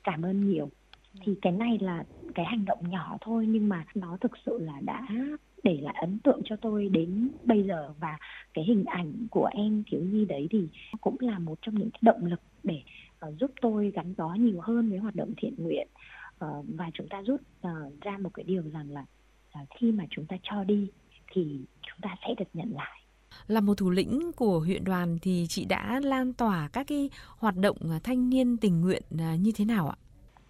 cảm 0.04 0.22
ơn 0.22 0.50
nhiều 0.50 0.70
thì 1.24 1.34
cái 1.42 1.52
này 1.52 1.78
là 1.80 2.04
cái 2.34 2.46
hành 2.46 2.64
động 2.64 2.90
nhỏ 2.90 3.16
thôi 3.20 3.46
nhưng 3.48 3.68
mà 3.68 3.84
nó 3.94 4.16
thực 4.20 4.32
sự 4.46 4.58
là 4.58 4.80
đã 4.80 5.06
để 5.62 5.78
lại 5.82 5.94
ấn 6.00 6.18
tượng 6.18 6.40
cho 6.44 6.56
tôi 6.56 6.88
đến 6.88 7.28
bây 7.44 7.62
giờ 7.62 7.94
và 8.00 8.18
cái 8.54 8.64
hình 8.64 8.84
ảnh 8.84 9.12
của 9.30 9.48
em 9.52 9.82
thiếu 9.86 10.00
nhi 10.00 10.24
đấy 10.24 10.48
thì 10.50 10.68
cũng 11.00 11.16
là 11.20 11.38
một 11.38 11.58
trong 11.62 11.74
những 11.74 11.90
cái 11.90 12.00
động 12.02 12.24
lực 12.24 12.40
để 12.62 12.82
uh, 13.28 13.38
giúp 13.40 13.50
tôi 13.60 13.90
gắn 13.90 14.14
bó 14.16 14.34
nhiều 14.34 14.60
hơn 14.60 14.90
với 14.90 14.98
hoạt 14.98 15.16
động 15.16 15.32
thiện 15.36 15.54
nguyện. 15.58 15.88
Uh, 16.44 16.66
và 16.68 16.90
chúng 16.94 17.08
ta 17.08 17.22
rút 17.22 17.40
uh, 17.40 18.00
ra 18.00 18.18
một 18.18 18.30
cái 18.34 18.44
điều 18.44 18.62
rằng 18.72 18.90
là 18.90 19.04
uh, 19.62 19.68
khi 19.78 19.92
mà 19.92 20.04
chúng 20.10 20.26
ta 20.26 20.36
cho 20.42 20.64
đi 20.64 20.88
thì 21.32 21.60
chúng 21.82 21.98
ta 22.02 22.16
sẽ 22.22 22.34
được 22.38 22.48
nhận 22.52 22.72
lại 22.74 23.02
là 23.46 23.60
một 23.60 23.74
thủ 23.74 23.90
lĩnh 23.90 24.32
của 24.36 24.60
huyện 24.60 24.84
đoàn 24.84 25.18
thì 25.22 25.46
chị 25.48 25.64
đã 25.64 26.00
lan 26.04 26.32
tỏa 26.32 26.68
các 26.72 26.86
cái 26.86 27.10
hoạt 27.38 27.56
động 27.56 27.76
thanh 28.04 28.30
niên 28.30 28.56
tình 28.56 28.80
nguyện 28.80 29.02
như 29.40 29.52
thế 29.56 29.64
nào 29.64 29.88
ạ? 29.88 29.96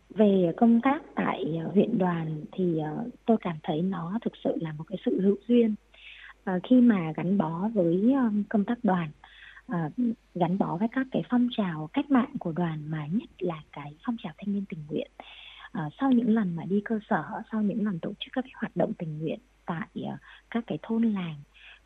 về 0.09 0.53
công 0.57 0.81
tác 0.81 1.03
tại 1.15 1.45
ờ, 1.65 1.71
huyện 1.75 1.99
đoàn 1.99 2.45
thì 2.53 2.81
tôi 3.27 3.37
cảm 3.41 3.57
thấy 3.63 3.83
nó 3.83 4.19
thực 4.25 4.33
sự 4.45 4.51
là 4.61 4.73
một 4.73 4.85
cái 4.89 4.99
sự 5.05 5.21
hữu 5.21 5.37
duyên 5.49 5.75
khi 6.63 6.81
mà 6.81 7.13
gắn 7.17 7.39
bó 7.39 7.69
với 7.75 8.15
công 8.49 8.65
tác 8.65 8.79
đoàn 8.83 9.11
gắn 10.35 10.59
bó 10.59 10.77
với 10.77 10.89
các 10.93 11.07
cái 11.13 11.23
phong 11.31 11.49
trào 11.57 11.91
cách 11.93 12.11
mạng 12.11 12.33
của 12.41 12.53
đoàn 12.53 12.91
mà 12.91 13.07
nhất 13.07 13.29
là 13.39 13.63
cái 13.73 13.97
phong 14.07 14.17
trào 14.23 14.33
thanh 14.39 14.55
niên 14.55 14.65
tình 14.69 14.81
nguyện 14.89 15.11
sau 16.01 16.13
những 16.13 16.35
lần 16.35 16.57
mà 16.57 16.65
đi 16.65 16.81
cơ 16.85 16.99
sở 17.11 17.25
sau 17.53 17.63
những 17.63 17.85
lần 17.85 17.99
tổ 17.99 18.13
chức 18.21 18.33
các 18.33 18.45
cái 18.45 18.53
hoạt 18.55 18.77
động 18.77 18.93
tình 18.99 19.19
nguyện 19.19 19.41
tại 19.67 19.89
ờ, 19.95 20.17
các 20.51 20.65
cái 20.67 20.79
thôn 20.83 21.03
làng. 21.03 21.37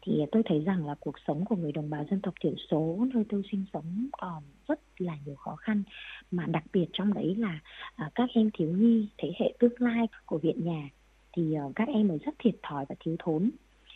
Thì 0.02 0.20
tôi 0.32 0.42
thấy 0.46 0.60
rằng 0.60 0.86
là 0.86 0.94
cuộc 1.00 1.14
sống 1.26 1.44
của 1.44 1.56
người 1.56 1.72
đồng 1.72 1.90
bào 1.90 2.04
dân 2.10 2.20
tộc 2.20 2.34
thiểu 2.40 2.54
số 2.70 3.06
nơi 3.14 3.24
tôi 3.28 3.42
sinh 3.50 3.64
sống 3.72 4.08
còn 4.12 4.42
rất 4.68 4.80
là 4.98 5.16
nhiều 5.26 5.36
khó 5.36 5.56
khăn. 5.56 5.82
Mà 6.30 6.46
đặc 6.46 6.64
biệt 6.72 6.86
trong 6.92 7.14
đấy 7.14 7.34
là 7.34 7.58
ờ, 7.96 8.10
các 8.14 8.28
em 8.34 8.50
thiếu 8.54 8.68
nhi 8.68 9.08
thế 9.18 9.32
hệ 9.40 9.54
tương 9.58 9.74
lai 9.78 10.08
của 10.26 10.38
viện 10.38 10.64
nhà 10.64 10.88
thì 11.32 11.54
ờ, 11.54 11.72
các 11.74 11.88
em 11.88 12.08
ấy 12.08 12.18
rất 12.18 12.34
thiệt 12.38 12.54
thòi 12.62 12.84
và 12.88 12.94
thiếu 13.00 13.16
thốn. 13.18 13.50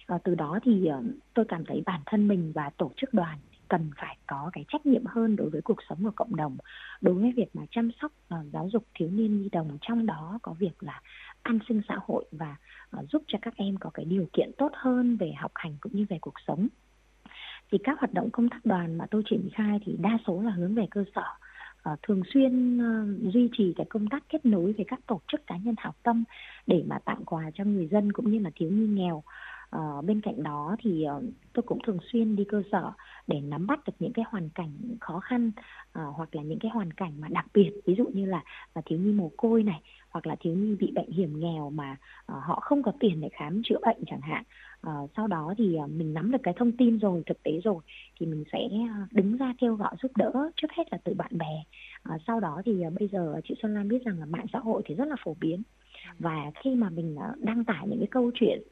Và 0.06 0.18
từ 0.18 0.34
đó 0.34 0.58
thì 0.62 0.88
tôi 1.34 1.44
cảm 1.48 1.64
thấy 1.64 1.82
bản 1.86 2.00
thân 2.06 2.28
mình 2.28 2.52
và 2.54 2.70
tổ 2.76 2.90
chức 2.96 3.14
đoàn 3.14 3.38
cần 3.68 3.90
phải 3.96 4.16
có 4.26 4.50
cái 4.52 4.64
trách 4.68 4.86
nhiệm 4.86 5.06
hơn 5.06 5.36
đối 5.36 5.50
với 5.50 5.62
cuộc 5.62 5.78
sống 5.88 6.04
của 6.04 6.10
cộng 6.16 6.36
đồng. 6.36 6.56
Đối 7.00 7.14
với 7.14 7.32
việc 7.36 7.56
mà 7.56 7.62
chăm 7.70 7.90
sóc 8.00 8.12
uh, 8.34 8.52
giáo 8.52 8.68
dục 8.72 8.84
thiếu 8.94 9.08
niên 9.12 9.42
nhi 9.42 9.48
đồng 9.52 9.78
trong 9.80 10.06
đó 10.06 10.38
có 10.42 10.52
việc 10.52 10.82
là 10.82 11.00
an 11.44 11.58
sinh 11.68 11.80
xã 11.88 11.98
hội 12.06 12.24
và 12.32 12.56
ờ, 12.90 13.04
giúp 13.12 13.22
cho 13.26 13.38
các 13.42 13.54
em 13.56 13.76
có 13.76 13.90
cái 13.94 14.04
điều 14.04 14.26
kiện 14.32 14.50
tốt 14.58 14.72
hơn 14.74 15.16
về 15.16 15.32
học 15.36 15.52
hành 15.54 15.76
cũng 15.80 15.92
như 15.96 16.06
về 16.08 16.18
cuộc 16.20 16.34
sống. 16.46 16.68
Thì 17.72 17.78
các 17.84 17.98
hoạt 17.98 18.14
động 18.14 18.30
công 18.30 18.48
tác 18.48 18.64
đoàn 18.64 18.98
mà 18.98 19.06
tôi 19.10 19.22
triển 19.30 19.48
khai 19.54 19.78
thì 19.84 19.96
đa 19.98 20.18
số 20.26 20.42
là 20.42 20.50
hướng 20.50 20.74
về 20.74 20.86
cơ 20.90 21.04
sở 21.14 21.24
ờ, 21.82 21.96
thường 22.02 22.22
xuyên 22.34 22.78
ờ, 22.78 23.06
duy 23.32 23.48
trì 23.52 23.74
cái 23.76 23.86
công 23.90 24.08
tác 24.08 24.24
kết 24.28 24.46
nối 24.46 24.72
với 24.72 24.84
các 24.88 25.00
tổ 25.06 25.20
chức 25.32 25.46
cá 25.46 25.56
nhân 25.56 25.74
hảo 25.78 25.94
tâm 26.02 26.24
để 26.66 26.84
mà 26.86 26.98
tặng 27.04 27.24
quà 27.26 27.50
cho 27.54 27.64
người 27.64 27.86
dân 27.86 28.12
cũng 28.12 28.32
như 28.32 28.38
là 28.38 28.50
thiếu 28.54 28.70
nhi 28.70 28.86
nghèo 28.86 29.22
uh, 29.78 30.04
bên 30.04 30.20
cạnh 30.20 30.42
đó 30.42 30.76
thì 30.82 31.06
uh, 31.16 31.24
tôi 31.52 31.62
cũng 31.62 31.78
thường 31.86 31.98
xuyên 32.12 32.36
đi 32.36 32.44
cơ 32.44 32.62
sở 32.72 32.92
để 33.26 33.40
nắm 33.40 33.66
bắt 33.66 33.80
được 33.86 33.92
những 33.98 34.12
cái 34.12 34.24
hoàn 34.28 34.48
cảnh 34.48 34.70
khó 35.00 35.20
khăn 35.20 35.50
uh, 35.98 36.14
hoặc 36.16 36.34
là 36.34 36.42
những 36.42 36.58
cái 36.58 36.70
hoàn 36.70 36.92
cảnh 36.92 37.12
mà 37.20 37.28
đặc 37.28 37.46
biệt 37.54 37.72
ví 37.86 37.94
dụ 37.98 38.04
như 38.12 38.26
là, 38.26 38.42
là 38.74 38.82
thiếu 38.86 38.98
nhi 38.98 39.12
mồ 39.12 39.30
côi 39.36 39.62
này 39.62 39.80
hoặc 40.10 40.26
là 40.26 40.36
thiếu 40.40 40.54
nhi 40.54 40.76
bị 40.80 40.92
bệnh 40.94 41.10
hiểm 41.10 41.40
nghèo 41.40 41.70
mà 41.70 41.96
uh, 42.32 42.42
họ 42.42 42.60
không 42.60 42.82
có 42.82 42.92
tiền 43.00 43.20
để 43.20 43.28
khám 43.32 43.62
chữa 43.64 43.78
bệnh 43.82 44.04
chẳng 44.06 44.20
hạn. 44.20 44.42
Uh, 44.86 45.10
sau 45.16 45.26
đó 45.26 45.54
thì 45.58 45.76
uh, 45.84 45.90
mình 45.90 46.14
nắm 46.14 46.30
được 46.30 46.42
cái 46.42 46.54
thông 46.56 46.72
tin 46.72 46.98
rồi 46.98 47.22
thực 47.26 47.42
tế 47.42 47.60
rồi 47.64 47.82
thì 48.20 48.26
mình 48.26 48.44
sẽ 48.52 48.68
đứng 49.10 49.36
ra 49.36 49.54
kêu 49.58 49.74
gọi 49.74 49.94
giúp 50.02 50.16
đỡ 50.16 50.32
trước 50.56 50.72
hết 50.76 50.84
là 50.90 50.98
từ 51.04 51.14
bạn 51.14 51.38
bè. 51.38 51.62
Uh, 52.14 52.20
sau 52.26 52.40
đó 52.40 52.62
thì 52.64 52.86
uh, 52.86 52.92
bây 53.00 53.08
giờ 53.08 53.40
chị 53.44 53.54
Xuân 53.62 53.74
Lan 53.74 53.88
biết 53.88 54.04
rằng 54.04 54.18
là 54.18 54.26
mạng 54.26 54.46
xã 54.52 54.58
hội 54.58 54.82
thì 54.84 54.94
rất 54.94 55.08
là 55.08 55.16
phổ 55.24 55.36
biến. 55.40 55.62
Và 56.18 56.50
khi 56.62 56.74
mà 56.74 56.90
mình 56.90 57.16
đăng 57.38 57.64
tải 57.64 57.88
những 57.88 57.98
cái 57.98 58.08
câu 58.10 58.30
chuyện 58.34 58.62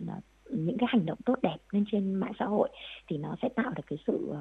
những 0.52 0.78
cái 0.78 0.87
hành 0.90 1.06
động 1.06 1.18
tốt 1.25 1.35
đẹp 1.42 1.56
lên 1.71 1.85
trên 1.92 2.14
mạng 2.14 2.32
xã 2.38 2.44
hội 2.44 2.68
thì 3.09 3.18
nó 3.18 3.37
sẽ 3.42 3.49
tạo 3.49 3.73
được 3.76 3.82
cái 3.87 3.99
sự 4.06 4.32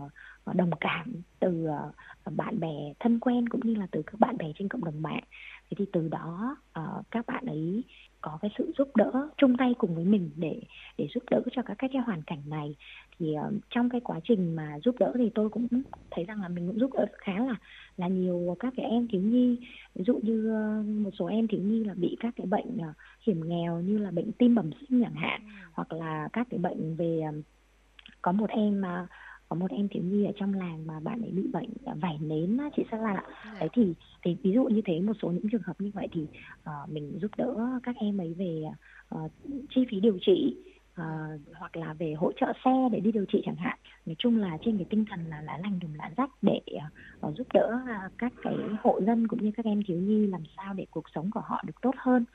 ờ, 0.43 0.53
đồng 0.53 0.71
cảm 0.79 1.13
từ 1.39 1.65
ờ, 1.65 1.91
bạn 2.31 2.59
bè 2.59 2.93
thân 2.99 3.19
quen 3.19 3.49
cũng 3.49 3.61
như 3.63 3.75
là 3.75 3.87
từ 3.91 4.01
các 4.01 4.19
bạn 4.19 4.37
bè 4.37 4.45
trên 4.59 4.67
cộng 4.67 4.85
đồng 4.85 5.01
mạng. 5.01 5.23
Thế 5.69 5.75
thì 5.77 5.85
từ 5.93 6.07
đó 6.07 6.57
ờ, 6.73 7.03
các 7.11 7.25
bạn 7.27 7.45
ấy 7.45 7.83
có 8.21 8.37
cái 8.41 8.51
sự 8.57 8.71
giúp 8.77 8.95
đỡ 8.95 9.29
chung 9.37 9.57
tay 9.57 9.73
cùng 9.77 9.95
với 9.95 10.05
mình 10.05 10.29
để 10.35 10.61
để 10.97 11.07
giúp 11.13 11.23
đỡ 11.31 11.41
cho 11.51 11.61
các 11.61 11.75
cái 11.77 12.01
hoàn 12.05 12.21
cảnh 12.21 12.41
này. 12.45 12.75
Thì 13.19 13.35
trong 13.69 13.89
cái 13.89 14.01
quá 14.01 14.19
trình 14.23 14.55
mà 14.55 14.79
giúp 14.83 14.95
đỡ 14.99 15.13
thì 15.17 15.29
tôi 15.35 15.49
cũng 15.49 15.67
thấy 16.11 16.25
rằng 16.25 16.41
là 16.41 16.47
mình 16.47 16.67
cũng 16.67 16.79
giúp 16.79 16.91
đỡ 16.93 17.05
khá 17.17 17.39
là 17.39 17.55
là 17.97 18.07
nhiều 18.07 18.55
các 18.59 18.73
cái 18.77 18.85
em 18.85 19.07
thiếu 19.07 19.21
nhi. 19.21 19.57
Ví 19.95 20.03
dụ 20.07 20.19
như 20.23 20.53
một 21.03 21.11
số 21.19 21.25
em 21.25 21.47
thiếu 21.47 21.61
nhi 21.61 21.83
là 21.83 21.93
bị 21.93 22.17
các 22.19 22.33
cái 22.37 22.47
bệnh 22.47 22.77
hiểm 23.27 23.49
nghèo 23.49 23.81
như 23.81 23.97
là 23.97 24.11
bệnh 24.11 24.31
tim 24.31 24.55
bẩm 24.55 24.69
sinh 24.79 25.01
chẳng 25.03 25.15
hạn 25.15 25.41
hoặc 25.73 25.93
là 25.93 26.29
các 26.33 26.47
cái 26.49 26.59
bệnh 26.59 26.95
về 26.95 27.21
uh, 27.29 27.35
có 28.21 28.31
một 28.31 28.49
em 28.49 28.81
mà 28.81 29.07
có 29.49 29.55
một 29.55 29.71
em 29.71 29.87
thiếu 29.87 30.03
nhi 30.03 30.25
ở 30.25 30.31
trong 30.39 30.53
làng 30.53 30.87
mà 30.87 30.99
bạn 30.99 31.21
ấy 31.21 31.31
bị 31.31 31.47
bệnh 31.53 31.69
vảy 32.01 32.17
nến 32.21 32.57
chị 32.77 32.83
Sa 32.91 32.97
La 32.97 33.13
ạ. 33.13 33.23
Dạ. 33.45 33.59
Đấy 33.59 33.69
thì 33.73 33.93
thì 34.23 34.37
ví 34.43 34.51
dụ 34.51 34.63
như 34.63 34.81
thế 34.85 34.99
một 34.99 35.13
số 35.21 35.31
những 35.31 35.49
trường 35.51 35.61
hợp 35.61 35.81
như 35.81 35.91
vậy 35.93 36.07
thì 36.11 36.21
uh, 36.21 36.89
mình 36.89 37.19
giúp 37.21 37.31
đỡ 37.37 37.79
các 37.83 37.95
em 37.95 38.21
ấy 38.21 38.33
về 38.33 38.63
uh, 39.15 39.31
chi 39.69 39.85
phí 39.91 39.99
điều 39.99 40.17
trị 40.21 40.55
uh, 41.01 41.41
hoặc 41.55 41.75
là 41.75 41.93
về 41.93 42.13
hỗ 42.13 42.31
trợ 42.31 42.53
xe 42.65 42.89
để 42.91 42.99
đi 42.99 43.11
điều 43.11 43.25
trị 43.25 43.41
chẳng 43.45 43.55
hạn. 43.55 43.77
Nói 44.05 44.15
chung 44.19 44.37
là 44.37 44.57
trên 44.65 44.77
cái 44.77 44.85
tinh 44.89 45.05
thần 45.09 45.25
là 45.25 45.41
lá 45.41 45.57
lành 45.63 45.79
đùm 45.79 45.93
lá 45.93 46.11
rách 46.17 46.31
để 46.41 46.61
uh, 47.27 47.37
giúp 47.37 47.47
đỡ 47.53 47.79
uh, 47.83 48.11
các 48.17 48.33
cái 48.41 48.55
hộ 48.83 49.01
dân 49.05 49.27
cũng 49.27 49.43
như 49.43 49.51
các 49.51 49.65
em 49.65 49.83
thiếu 49.87 49.97
nhi 49.97 50.27
làm 50.27 50.43
sao 50.57 50.73
để 50.73 50.85
cuộc 50.91 51.05
sống 51.15 51.31
của 51.31 51.41
họ 51.43 51.63
được 51.65 51.81
tốt 51.81 51.95
hơn. 51.97 52.25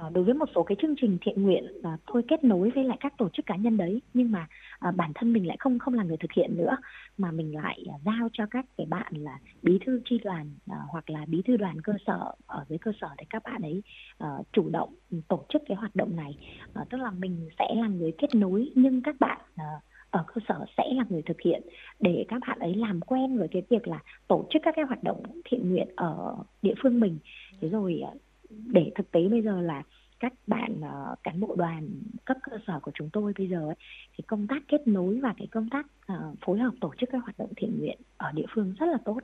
Ờ, 0.00 0.10
đối 0.10 0.24
với 0.24 0.34
một 0.34 0.48
số 0.54 0.62
cái 0.62 0.76
chương 0.82 0.94
trình 1.00 1.18
thiện 1.20 1.42
nguyện 1.42 1.64
à, 1.82 1.96
tôi 2.06 2.22
kết 2.28 2.44
nối 2.44 2.70
với 2.74 2.84
lại 2.84 2.96
các 3.00 3.12
tổ 3.18 3.28
chức 3.28 3.46
cá 3.46 3.56
nhân 3.56 3.76
đấy 3.76 4.02
nhưng 4.14 4.30
mà 4.30 4.46
à, 4.78 4.90
bản 4.90 5.12
thân 5.14 5.32
mình 5.32 5.46
lại 5.46 5.56
không 5.60 5.78
không 5.78 5.94
là 5.94 6.02
người 6.02 6.16
thực 6.16 6.32
hiện 6.32 6.56
nữa 6.56 6.76
mà 7.18 7.30
mình 7.30 7.54
lại 7.54 7.84
à, 7.88 7.96
giao 8.04 8.28
cho 8.32 8.46
các 8.50 8.66
cái 8.76 8.86
bạn 8.86 9.12
là 9.16 9.38
bí 9.62 9.78
thư 9.86 10.00
tri 10.04 10.18
đoàn 10.18 10.50
à, 10.70 10.76
hoặc 10.88 11.10
là 11.10 11.24
bí 11.26 11.42
thư 11.46 11.56
đoàn 11.56 11.80
cơ 11.80 11.92
sở 12.06 12.32
ở 12.46 12.64
dưới 12.68 12.78
cơ 12.78 12.92
sở 13.00 13.08
để 13.18 13.24
các 13.30 13.42
bạn 13.44 13.62
ấy 13.62 13.82
à, 14.18 14.28
chủ 14.52 14.68
động 14.68 14.94
ừ, 15.10 15.18
tổ 15.28 15.44
chức 15.48 15.62
cái 15.68 15.76
hoạt 15.76 15.96
động 15.96 16.16
này. 16.16 16.38
À, 16.74 16.84
tức 16.90 16.98
là 16.98 17.10
mình 17.10 17.48
sẽ 17.58 17.74
là 17.74 17.88
người 17.88 18.12
kết 18.18 18.34
nối 18.34 18.70
nhưng 18.74 19.02
các 19.02 19.16
bạn 19.20 19.40
à, 19.56 19.64
ở 20.10 20.24
cơ 20.26 20.40
sở 20.48 20.64
sẽ 20.76 20.84
là 20.94 21.04
người 21.08 21.22
thực 21.22 21.40
hiện 21.40 21.62
để 22.00 22.24
các 22.28 22.42
bạn 22.48 22.58
ấy 22.58 22.74
làm 22.74 23.00
quen 23.00 23.38
với 23.38 23.48
cái 23.48 23.62
việc 23.70 23.88
là 23.88 23.98
tổ 24.28 24.46
chức 24.50 24.62
các 24.64 24.74
cái 24.76 24.84
hoạt 24.84 25.02
động 25.02 25.22
thiện 25.44 25.70
nguyện 25.70 25.88
ở 25.96 26.36
địa 26.62 26.74
phương 26.82 27.00
mình. 27.00 27.18
Thế 27.60 27.68
rồi 27.68 28.02
để 28.50 28.92
thực 28.94 29.10
tế 29.10 29.28
bây 29.28 29.42
giờ 29.42 29.60
là 29.60 29.82
các 30.20 30.32
bạn 30.46 30.80
uh, 30.80 31.18
cán 31.22 31.40
bộ 31.40 31.54
đoàn 31.58 31.88
cấp 32.24 32.36
cơ 32.50 32.58
sở 32.66 32.80
của 32.82 32.90
chúng 32.94 33.10
tôi 33.12 33.32
bây 33.38 33.48
giờ 33.48 33.68
ấy, 33.68 33.76
thì 34.16 34.24
công 34.26 34.46
tác 34.46 34.62
kết 34.68 34.88
nối 34.88 35.20
và 35.20 35.34
cái 35.38 35.46
công 35.50 35.68
tác 35.70 35.86
uh, 36.12 36.38
phối 36.46 36.58
hợp 36.58 36.74
tổ 36.80 36.92
chức 37.00 37.08
các 37.12 37.18
hoạt 37.22 37.38
động 37.38 37.52
thiện 37.56 37.78
nguyện 37.78 37.98
ở 38.16 38.32
địa 38.32 38.46
phương 38.54 38.74
rất 38.78 38.86
là 38.86 38.98
tốt. 39.04 39.20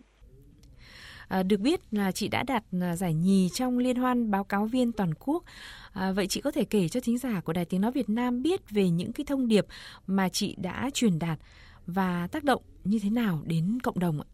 À, 1.29 1.43
được 1.43 1.61
biết 1.61 1.81
là 1.91 2.13
chị 2.13 2.29
đã 2.29 2.43
đạt 2.43 2.65
à, 2.81 2.97
giải 2.97 3.15
nhì 3.15 3.49
trong 3.49 3.79
liên 3.79 3.97
hoan 3.97 4.31
báo 4.31 4.45
cáo 4.45 4.67
viên 4.67 4.93
toàn 4.93 5.15
quốc. 5.15 5.45
À, 5.93 6.13
vậy 6.13 6.27
chị 6.27 6.41
có 6.41 6.51
thể 6.51 6.65
kể 6.65 6.89
cho 6.89 7.01
thính 7.01 7.19
giả 7.19 7.41
của 7.41 7.53
Đài 7.53 7.65
Tiếng 7.65 7.81
Nói 7.81 7.93
Việt 7.93 8.09
Nam 8.09 8.43
biết 8.43 8.71
về 8.71 8.91
những 8.91 9.13
cái 9.13 9.25
thông 9.25 9.49
điệp 9.49 9.67
mà 10.07 10.29
chị 10.29 10.57
đã 10.59 10.91
truyền 10.95 11.19
đạt 11.19 11.39
và 11.87 12.29
tác 12.33 12.45
động 12.45 12.63
như 12.85 12.99
thế 13.03 13.11
nào 13.11 13.43
đến 13.47 13.79
cộng 13.83 13.99
đồng 13.99 14.21
ạ? 14.21 14.27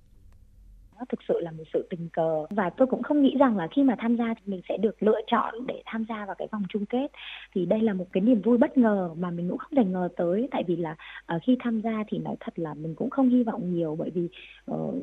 Nó 1.00 1.06
thực 1.08 1.20
sự 1.28 1.40
là 1.40 1.50
một 1.50 1.64
sự 1.72 1.86
tình 1.90 2.08
cờ. 2.12 2.46
Và 2.50 2.70
tôi 2.70 2.86
cũng 2.86 3.02
không 3.02 3.22
nghĩ 3.22 3.36
rằng 3.38 3.56
là 3.56 3.68
khi 3.70 3.82
mà 3.82 3.94
tham 3.98 4.16
gia 4.16 4.34
thì 4.34 4.42
mình 4.46 4.60
sẽ 4.68 4.76
được 4.76 5.02
lựa 5.02 5.20
chọn 5.26 5.66
để 5.66 5.82
tham 5.86 6.04
gia 6.08 6.26
vào 6.26 6.34
cái 6.38 6.48
vòng 6.52 6.62
chung 6.68 6.86
kết. 6.86 7.08
Thì 7.54 7.66
đây 7.66 7.80
là 7.80 7.92
một 7.92 8.04
cái 8.12 8.20
niềm 8.20 8.40
vui 8.42 8.58
bất 8.58 8.78
ngờ 8.78 9.10
mà 9.18 9.30
mình 9.30 9.48
cũng 9.48 9.58
không 9.58 9.74
thể 9.76 9.84
ngờ 9.84 10.08
tới. 10.16 10.48
Tại 10.50 10.64
vì 10.66 10.76
là 10.76 10.96
uh, 11.36 11.42
khi 11.42 11.56
tham 11.60 11.80
gia 11.80 12.04
thì 12.08 12.18
nói 12.18 12.36
thật 12.40 12.58
là 12.58 12.74
mình 12.74 12.94
cũng 12.94 13.10
không 13.10 13.28
hy 13.28 13.42
vọng 13.42 13.74
nhiều. 13.74 13.96
Bởi 13.98 14.10
vì 14.10 14.28
uh, 14.70 14.94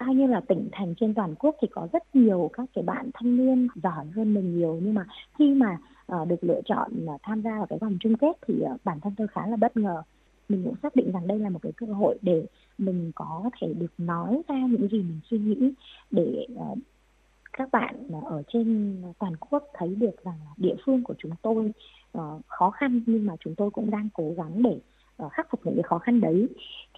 bao 0.00 0.12
nhiêu 0.12 0.26
là 0.26 0.40
tỉnh 0.40 0.68
thành 0.72 0.94
trên 0.94 1.14
toàn 1.14 1.34
quốc 1.34 1.56
thì 1.62 1.68
có 1.70 1.88
rất 1.92 2.02
nhiều 2.16 2.50
các 2.52 2.64
cái 2.74 2.84
bạn 2.84 3.10
thanh 3.14 3.36
niên 3.36 3.68
giỏi 3.74 4.06
hơn 4.16 4.34
mình 4.34 4.58
nhiều. 4.58 4.80
Nhưng 4.82 4.94
mà 4.94 5.06
khi 5.38 5.54
mà 5.54 5.78
uh, 6.16 6.28
được 6.28 6.44
lựa 6.44 6.60
chọn 6.64 6.90
uh, 7.14 7.20
tham 7.22 7.42
gia 7.42 7.56
vào 7.56 7.66
cái 7.66 7.78
vòng 7.78 7.96
chung 8.00 8.16
kết 8.16 8.36
thì 8.46 8.54
uh, 8.74 8.80
bản 8.84 9.00
thân 9.00 9.14
tôi 9.16 9.26
khá 9.28 9.46
là 9.46 9.56
bất 9.56 9.76
ngờ 9.76 10.02
mình 10.50 10.64
cũng 10.64 10.74
xác 10.82 10.96
định 10.96 11.12
rằng 11.12 11.26
đây 11.26 11.38
là 11.38 11.50
một 11.50 11.58
cái 11.62 11.72
cơ 11.76 11.86
hội 11.86 12.18
để 12.22 12.46
mình 12.78 13.12
có 13.14 13.50
thể 13.60 13.74
được 13.74 13.92
nói 13.98 14.42
ra 14.48 14.54
những 14.54 14.88
gì 14.88 14.98
mình 14.98 15.20
suy 15.30 15.38
nghĩ 15.38 15.72
để 16.10 16.46
uh, 16.54 16.78
các 17.52 17.68
bạn 17.72 18.08
ở 18.24 18.42
trên 18.52 18.96
toàn 19.18 19.36
quốc 19.36 19.64
thấy 19.74 19.94
được 19.94 20.24
rằng 20.24 20.38
địa 20.56 20.74
phương 20.84 21.02
của 21.04 21.14
chúng 21.18 21.32
tôi 21.42 21.72
uh, 22.18 22.46
khó 22.46 22.70
khăn 22.70 23.00
nhưng 23.06 23.26
mà 23.26 23.34
chúng 23.40 23.54
tôi 23.54 23.70
cũng 23.70 23.90
đang 23.90 24.08
cố 24.14 24.34
gắng 24.36 24.62
để 24.62 24.80
uh, 25.22 25.32
khắc 25.32 25.50
phục 25.50 25.60
những 25.66 25.74
cái 25.74 25.82
khó 25.82 25.98
khăn 25.98 26.20
đấy. 26.20 26.48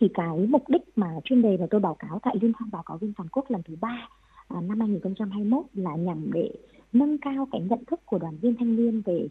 Thì 0.01 0.09
cái 0.15 0.39
mục 0.39 0.69
đích 0.69 0.83
mà 0.97 1.21
chuyên 1.25 1.43
đề 1.43 1.57
mà 1.57 1.67
tôi 1.71 1.81
báo 1.81 1.95
cáo 1.95 2.19
tại 2.23 2.37
liên 2.41 2.53
hoan 2.59 2.71
báo 2.71 2.83
cáo 2.83 2.99
viên 2.99 3.13
toàn 3.13 3.29
quốc 3.29 3.51
lần 3.51 3.63
thứ 3.63 3.77
ba 3.81 4.09
uh, 4.55 4.65
năm 4.65 4.81
2021 4.81 5.65
là 5.75 5.97
nhằm 5.97 6.33
để 6.33 6.51
nâng 6.93 7.19
cao 7.19 7.49
cái 7.53 7.61
nhận 7.61 7.85
thức 7.85 8.01
của 8.07 8.19
đoàn 8.19 8.37
viên 8.37 8.57
thanh 8.57 8.77
niên 8.77 9.03
về 9.05 9.29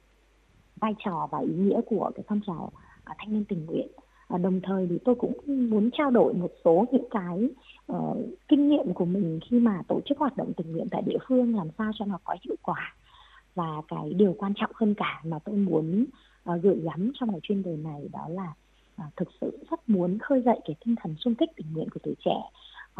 vai 0.81 0.95
trò 1.05 1.27
và 1.31 1.39
ý 1.39 1.53
nghĩa 1.53 1.81
của 1.85 2.11
cái 2.15 2.23
phong 2.27 2.41
trào 2.47 2.71
à, 3.03 3.15
thanh 3.17 3.33
niên 3.33 3.45
tình 3.45 3.65
nguyện 3.65 3.87
và 4.31 4.37
đồng 4.37 4.61
thời 4.63 4.87
thì 4.89 4.97
tôi 5.05 5.15
cũng 5.15 5.33
muốn 5.45 5.89
trao 5.93 6.11
đổi 6.11 6.33
một 6.33 6.51
số 6.65 6.85
những 6.91 7.09
cái 7.11 7.49
uh, 7.91 8.17
kinh 8.47 8.69
nghiệm 8.69 8.93
của 8.93 9.05
mình 9.05 9.39
khi 9.49 9.59
mà 9.59 9.81
tổ 9.87 10.01
chức 10.05 10.17
hoạt 10.17 10.37
động 10.37 10.51
tình 10.57 10.71
nguyện 10.71 10.87
tại 10.91 11.01
địa 11.01 11.17
phương 11.27 11.55
làm 11.55 11.67
sao 11.77 11.91
cho 11.99 12.05
nó 12.05 12.19
có 12.23 12.35
hiệu 12.45 12.55
quả. 12.61 12.95
Và 13.55 13.81
cái 13.87 14.13
điều 14.13 14.35
quan 14.37 14.53
trọng 14.55 14.71
hơn 14.75 14.93
cả 14.93 15.21
mà 15.25 15.39
tôi 15.39 15.55
muốn 15.55 16.05
uh, 16.51 16.61
gửi 16.63 16.79
gắm 16.83 17.11
trong 17.13 17.31
cái 17.31 17.39
chuyên 17.43 17.63
đề 17.63 17.77
này 17.77 18.09
đó 18.13 18.27
là 18.29 18.53
uh, 19.01 19.15
thực 19.17 19.27
sự 19.41 19.57
rất 19.71 19.89
muốn 19.89 20.17
khơi 20.19 20.41
dậy 20.41 20.59
cái 20.65 20.75
tinh 20.85 20.95
thần 21.01 21.15
sung 21.19 21.35
kích 21.35 21.49
tình 21.55 21.67
nguyện 21.73 21.89
của 21.89 21.99
tuổi 22.03 22.15
trẻ. 22.25 22.37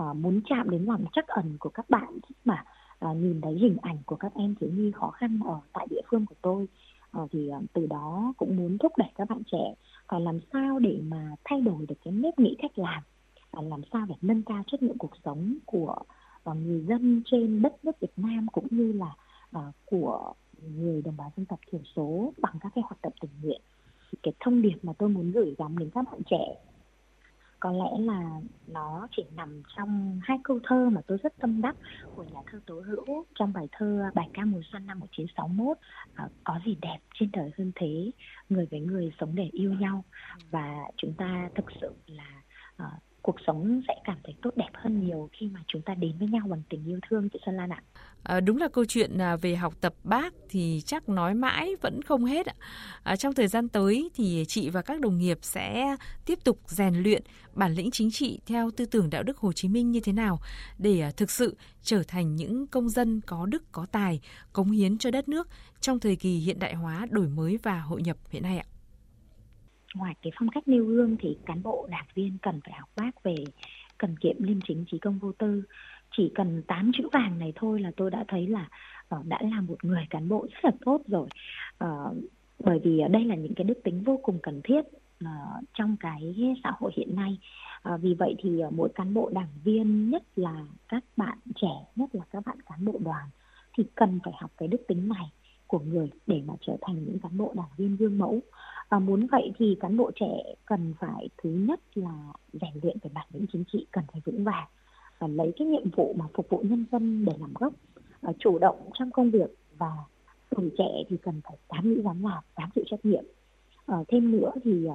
Uh, 0.01 0.15
muốn 0.15 0.41
chạm 0.49 0.69
đến 0.69 0.83
lòng 0.83 1.05
chắc 1.13 1.27
ẩn 1.27 1.57
của 1.59 1.69
các 1.69 1.89
bạn 1.89 2.17
mà 2.45 2.63
uh, 3.05 3.17
nhìn 3.17 3.41
thấy 3.41 3.53
hình 3.53 3.77
ảnh 3.81 3.97
của 4.05 4.15
các 4.15 4.33
em 4.35 4.55
thiếu 4.59 4.69
nhi 4.73 4.91
khó 4.91 5.09
khăn 5.09 5.39
ở 5.45 5.59
tại 5.73 5.87
địa 5.89 6.01
phương 6.09 6.25
của 6.25 6.35
tôi. 6.41 6.67
Uh, 7.21 7.31
thì 7.31 7.49
uh, 7.57 7.63
từ 7.73 7.87
đó 7.87 8.33
cũng 8.37 8.57
muốn 8.57 8.77
thúc 8.77 8.91
đẩy 8.97 9.09
các 9.15 9.29
bạn 9.29 9.41
trẻ 9.51 9.73
và 10.11 10.19
làm 10.19 10.39
sao 10.53 10.79
để 10.79 11.01
mà 11.07 11.35
thay 11.43 11.61
đổi 11.61 11.85
được 11.85 11.95
cái 12.05 12.13
nếp 12.13 12.39
nghĩ 12.39 12.55
cách 12.61 12.79
làm? 12.79 13.03
Và 13.51 13.61
làm 13.61 13.81
sao 13.93 14.05
để 14.09 14.15
nâng 14.21 14.43
cao 14.43 14.63
chất 14.67 14.83
lượng 14.83 14.97
cuộc 14.97 15.11
sống 15.25 15.57
của 15.65 15.95
và 16.43 16.53
người 16.53 16.81
dân 16.81 17.21
trên 17.25 17.61
đất 17.61 17.85
nước 17.85 17.99
Việt 17.99 18.13
Nam 18.17 18.47
cũng 18.51 18.67
như 18.69 18.91
là 18.91 19.15
uh, 19.57 19.75
của 19.85 20.33
người 20.77 21.01
đồng 21.01 21.17
bào 21.17 21.31
dân 21.37 21.45
tộc 21.45 21.59
thiểu 21.71 21.81
số 21.95 22.33
bằng 22.37 22.53
các 22.59 22.71
cái 22.75 22.83
hoạt 22.87 23.01
động 23.01 23.13
tình 23.21 23.31
nguyện? 23.41 23.61
Cái 24.23 24.33
thông 24.39 24.61
điệp 24.61 24.77
mà 24.83 24.93
tôi 24.97 25.09
muốn 25.09 25.31
gửi 25.31 25.55
gắm 25.57 25.77
đến 25.77 25.89
các 25.89 26.05
bạn 26.11 26.21
trẻ 26.29 26.55
có 27.61 27.71
lẽ 27.71 28.05
là 28.05 28.39
nó 28.67 29.07
chỉ 29.11 29.23
nằm 29.35 29.63
trong 29.77 30.19
hai 30.23 30.37
câu 30.43 30.59
thơ 30.63 30.89
mà 30.91 31.01
tôi 31.07 31.17
rất 31.23 31.33
tâm 31.39 31.61
đắc 31.61 31.75
của 32.15 32.23
nhà 32.23 32.39
thơ 32.51 32.59
Tố 32.65 32.81
Hữu 32.81 33.25
trong 33.35 33.53
bài 33.53 33.67
thơ 33.71 34.11
Bài 34.15 34.29
ca 34.33 34.45
mùa 34.45 34.61
xuân 34.71 34.85
năm 34.85 34.99
1961 34.99 35.77
à, 36.15 36.29
có 36.43 36.59
gì 36.65 36.77
đẹp 36.81 36.97
trên 37.13 37.29
đời 37.33 37.51
hơn 37.57 37.71
thế 37.75 38.11
người 38.49 38.67
với 38.71 38.79
người 38.79 39.11
sống 39.19 39.35
để 39.35 39.49
yêu 39.51 39.73
nhau. 39.73 40.03
Và 40.51 40.75
chúng 40.97 41.13
ta 41.13 41.49
thực 41.55 41.65
sự 41.81 41.93
là 42.07 42.41
à, 42.77 42.91
cuộc 43.21 43.35
sống 43.47 43.81
sẽ 43.87 43.93
cảm 44.03 44.17
thấy 44.23 44.35
tốt 44.41 44.49
đẹp 44.55 44.69
hơn 44.73 45.05
nhiều 45.05 45.29
khi 45.33 45.47
mà 45.53 45.59
chúng 45.67 45.81
ta 45.81 45.93
đến 45.93 46.17
với 46.19 46.27
nhau 46.27 46.47
bằng 46.49 46.61
tình 46.69 46.85
yêu 46.85 46.99
thương 47.09 47.29
chị 47.33 47.39
Xuân 47.45 47.55
Lan 47.55 47.69
ạ. 47.69 47.83
À, 48.23 48.39
đúng 48.39 48.57
là 48.57 48.67
câu 48.73 48.85
chuyện 48.85 49.17
à, 49.17 49.35
về 49.35 49.55
học 49.55 49.73
tập 49.81 49.93
bác 50.03 50.33
thì 50.49 50.81
chắc 50.85 51.09
nói 51.09 51.33
mãi 51.33 51.75
vẫn 51.81 52.01
không 52.01 52.25
hết 52.25 52.45
ạ. 52.45 52.53
À, 53.03 53.15
trong 53.15 53.33
thời 53.33 53.47
gian 53.47 53.69
tới 53.69 54.09
thì 54.15 54.45
chị 54.47 54.69
và 54.69 54.81
các 54.81 54.99
đồng 54.99 55.17
nghiệp 55.17 55.37
sẽ 55.41 55.95
tiếp 56.25 56.39
tục 56.43 56.59
rèn 56.65 56.95
luyện 56.95 57.23
bản 57.53 57.73
lĩnh 57.73 57.91
chính 57.91 58.11
trị 58.11 58.39
theo 58.45 58.71
tư 58.71 58.85
tưởng 58.85 59.09
đạo 59.09 59.23
đức 59.23 59.37
Hồ 59.37 59.53
Chí 59.53 59.67
Minh 59.67 59.91
như 59.91 59.99
thế 59.99 60.13
nào 60.13 60.39
để 60.77 61.01
à, 61.01 61.11
thực 61.17 61.31
sự 61.31 61.57
trở 61.81 62.03
thành 62.07 62.35
những 62.35 62.67
công 62.67 62.89
dân 62.89 63.21
có 63.21 63.45
đức 63.45 63.63
có 63.71 63.85
tài, 63.91 64.19
cống 64.53 64.71
hiến 64.71 64.97
cho 64.97 65.11
đất 65.11 65.29
nước 65.29 65.47
trong 65.81 65.99
thời 65.99 66.15
kỳ 66.15 66.37
hiện 66.37 66.59
đại 66.59 66.73
hóa, 66.73 67.07
đổi 67.09 67.27
mới 67.27 67.57
và 67.63 67.79
hội 67.79 68.01
nhập 68.01 68.17
hiện 68.29 68.43
nay 68.43 68.57
ạ 68.57 68.70
ngoài 69.95 70.15
cái 70.21 70.31
phong 70.39 70.49
cách 70.49 70.67
nêu 70.67 70.85
gương 70.85 71.17
thì 71.19 71.37
cán 71.45 71.63
bộ 71.63 71.87
đảng 71.91 72.05
viên 72.13 72.37
cần 72.41 72.59
phải 72.63 72.73
học 72.79 72.89
bác 72.95 73.23
về 73.23 73.35
cần 73.97 74.17
kiệm 74.17 74.35
liêm 74.39 74.57
chính 74.67 74.85
trí 74.91 74.97
công 74.99 75.19
vô 75.19 75.31
tư. 75.31 75.63
Chỉ 76.17 76.31
cần 76.35 76.63
tám 76.67 76.91
chữ 76.97 77.03
vàng 77.11 77.39
này 77.39 77.53
thôi 77.55 77.79
là 77.79 77.91
tôi 77.97 78.11
đã 78.11 78.25
thấy 78.27 78.47
là 78.47 78.69
uh, 79.15 79.25
đã 79.25 79.39
là 79.41 79.61
một 79.61 79.83
người 79.83 80.05
cán 80.09 80.29
bộ 80.29 80.47
rất 80.51 80.65
là 80.65 80.71
tốt 80.85 81.01
rồi. 81.07 81.27
Uh, 81.83 82.17
bởi 82.59 82.79
vì 82.83 83.01
đây 83.09 83.25
là 83.25 83.35
những 83.35 83.53
cái 83.55 83.63
đức 83.63 83.79
tính 83.83 84.03
vô 84.03 84.19
cùng 84.23 84.39
cần 84.43 84.61
thiết 84.63 84.81
uh, 85.23 85.63
trong 85.73 85.95
cái 85.99 86.35
xã 86.63 86.71
hội 86.79 86.91
hiện 86.95 87.15
nay. 87.15 87.37
Uh, 87.93 88.01
vì 88.01 88.13
vậy 88.13 88.35
thì 88.39 88.63
uh, 88.63 88.73
mỗi 88.73 88.89
cán 88.95 89.13
bộ 89.13 89.29
đảng 89.33 89.51
viên 89.63 90.09
nhất 90.09 90.23
là 90.35 90.65
các 90.87 91.03
bạn 91.17 91.37
trẻ 91.55 91.85
nhất 91.95 92.15
là 92.15 92.23
các 92.31 92.45
bạn 92.45 92.57
cán 92.65 92.85
bộ 92.85 92.93
đoàn 92.99 93.29
thì 93.77 93.83
cần 93.95 94.19
phải 94.23 94.33
học 94.37 94.51
cái 94.57 94.67
đức 94.67 94.81
tính 94.87 95.09
này 95.09 95.31
của 95.67 95.79
người 95.79 96.09
để 96.27 96.41
mà 96.45 96.53
trở 96.61 96.77
thành 96.81 97.05
những 97.05 97.19
cán 97.19 97.37
bộ 97.37 97.53
đảng 97.55 97.69
viên 97.77 97.95
gương 97.95 98.17
mẫu 98.17 98.39
và 98.91 98.99
muốn 98.99 99.27
vậy 99.31 99.51
thì 99.57 99.77
cán 99.79 99.97
bộ 99.97 100.11
trẻ 100.15 100.43
cần 100.65 100.93
phải 100.99 101.29
thứ 101.43 101.49
nhất 101.49 101.79
là 101.95 102.33
rèn 102.53 102.71
luyện 102.81 102.97
về 103.01 103.09
bản 103.13 103.27
lĩnh 103.33 103.45
chính 103.53 103.63
trị 103.73 103.85
cần 103.91 104.03
phải 104.11 104.21
vững 104.25 104.43
vàng 104.43 104.67
và 105.19 105.27
lấy 105.27 105.53
cái 105.57 105.67
nhiệm 105.67 105.89
vụ 105.95 106.15
mà 106.17 106.25
phục 106.33 106.49
vụ 106.49 106.57
nhân 106.57 106.85
dân 106.91 107.25
để 107.25 107.33
làm 107.39 107.53
gốc 107.53 107.73
ờ, 108.21 108.33
chủ 108.39 108.59
động 108.59 108.89
trong 108.93 109.11
công 109.11 109.31
việc. 109.31 109.55
Và 109.77 109.91
tuổi 110.49 110.71
trẻ 110.77 111.03
thì 111.09 111.17
cần 111.17 111.41
phải 111.43 111.57
dám 111.69 111.93
nghĩ 111.93 112.01
dám 112.01 112.23
làm 112.23 112.43
dám 112.57 112.69
chịu 112.75 112.83
trách 112.87 113.05
nhiệm. 113.05 113.23
À, 113.85 113.97
thêm 114.07 114.31
nữa 114.31 114.51
thì 114.63 114.87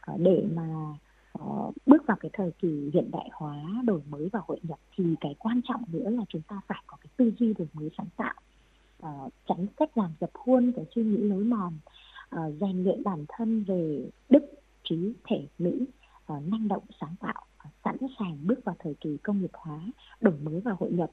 à, 0.00 0.14
để 0.18 0.44
mà 0.54 0.96
à, 1.32 1.44
bước 1.86 2.06
vào 2.06 2.16
cái 2.20 2.30
thời 2.32 2.50
kỳ 2.50 2.90
hiện 2.94 3.10
đại 3.10 3.28
hóa 3.32 3.56
đổi 3.84 4.00
mới 4.08 4.28
và 4.32 4.40
hội 4.46 4.60
nhập 4.62 4.78
thì 4.96 5.04
cái 5.20 5.34
quan 5.38 5.60
trọng 5.68 5.84
nữa 5.92 6.10
là 6.10 6.22
chúng 6.28 6.42
ta 6.48 6.60
phải 6.66 6.82
có 6.86 6.96
cái 7.00 7.10
tư 7.16 7.32
duy 7.38 7.54
đổi 7.58 7.68
mới 7.72 7.90
sáng 7.98 8.08
tạo. 8.16 8.34
À, 9.02 9.12
tránh 9.48 9.66
cách 9.76 9.98
làm 9.98 10.10
dập 10.20 10.30
khuôn 10.34 10.72
cái 10.76 10.84
suy 10.94 11.02
nghĩ 11.04 11.16
lối 11.16 11.44
mòn 11.44 11.72
uh, 12.38 12.54
rèn 12.60 12.84
luyện 12.84 13.04
bản 13.04 13.24
thân 13.28 13.64
về 13.64 14.10
đức 14.28 14.44
trí 14.84 15.12
thể 15.28 15.46
mỹ 15.58 15.86
uh, 16.32 16.42
năng 16.48 16.68
động 16.68 16.82
sáng 17.00 17.14
tạo 17.20 17.46
uh, 17.66 17.72
sẵn 17.84 17.96
sàng 18.18 18.38
bước 18.46 18.64
vào 18.64 18.76
thời 18.78 18.94
kỳ 18.94 19.16
công 19.22 19.40
nghiệp 19.40 19.50
hóa 19.52 19.80
đổi 20.20 20.34
mới 20.42 20.60
và 20.60 20.72
hội 20.78 20.92
nhập 20.92 21.10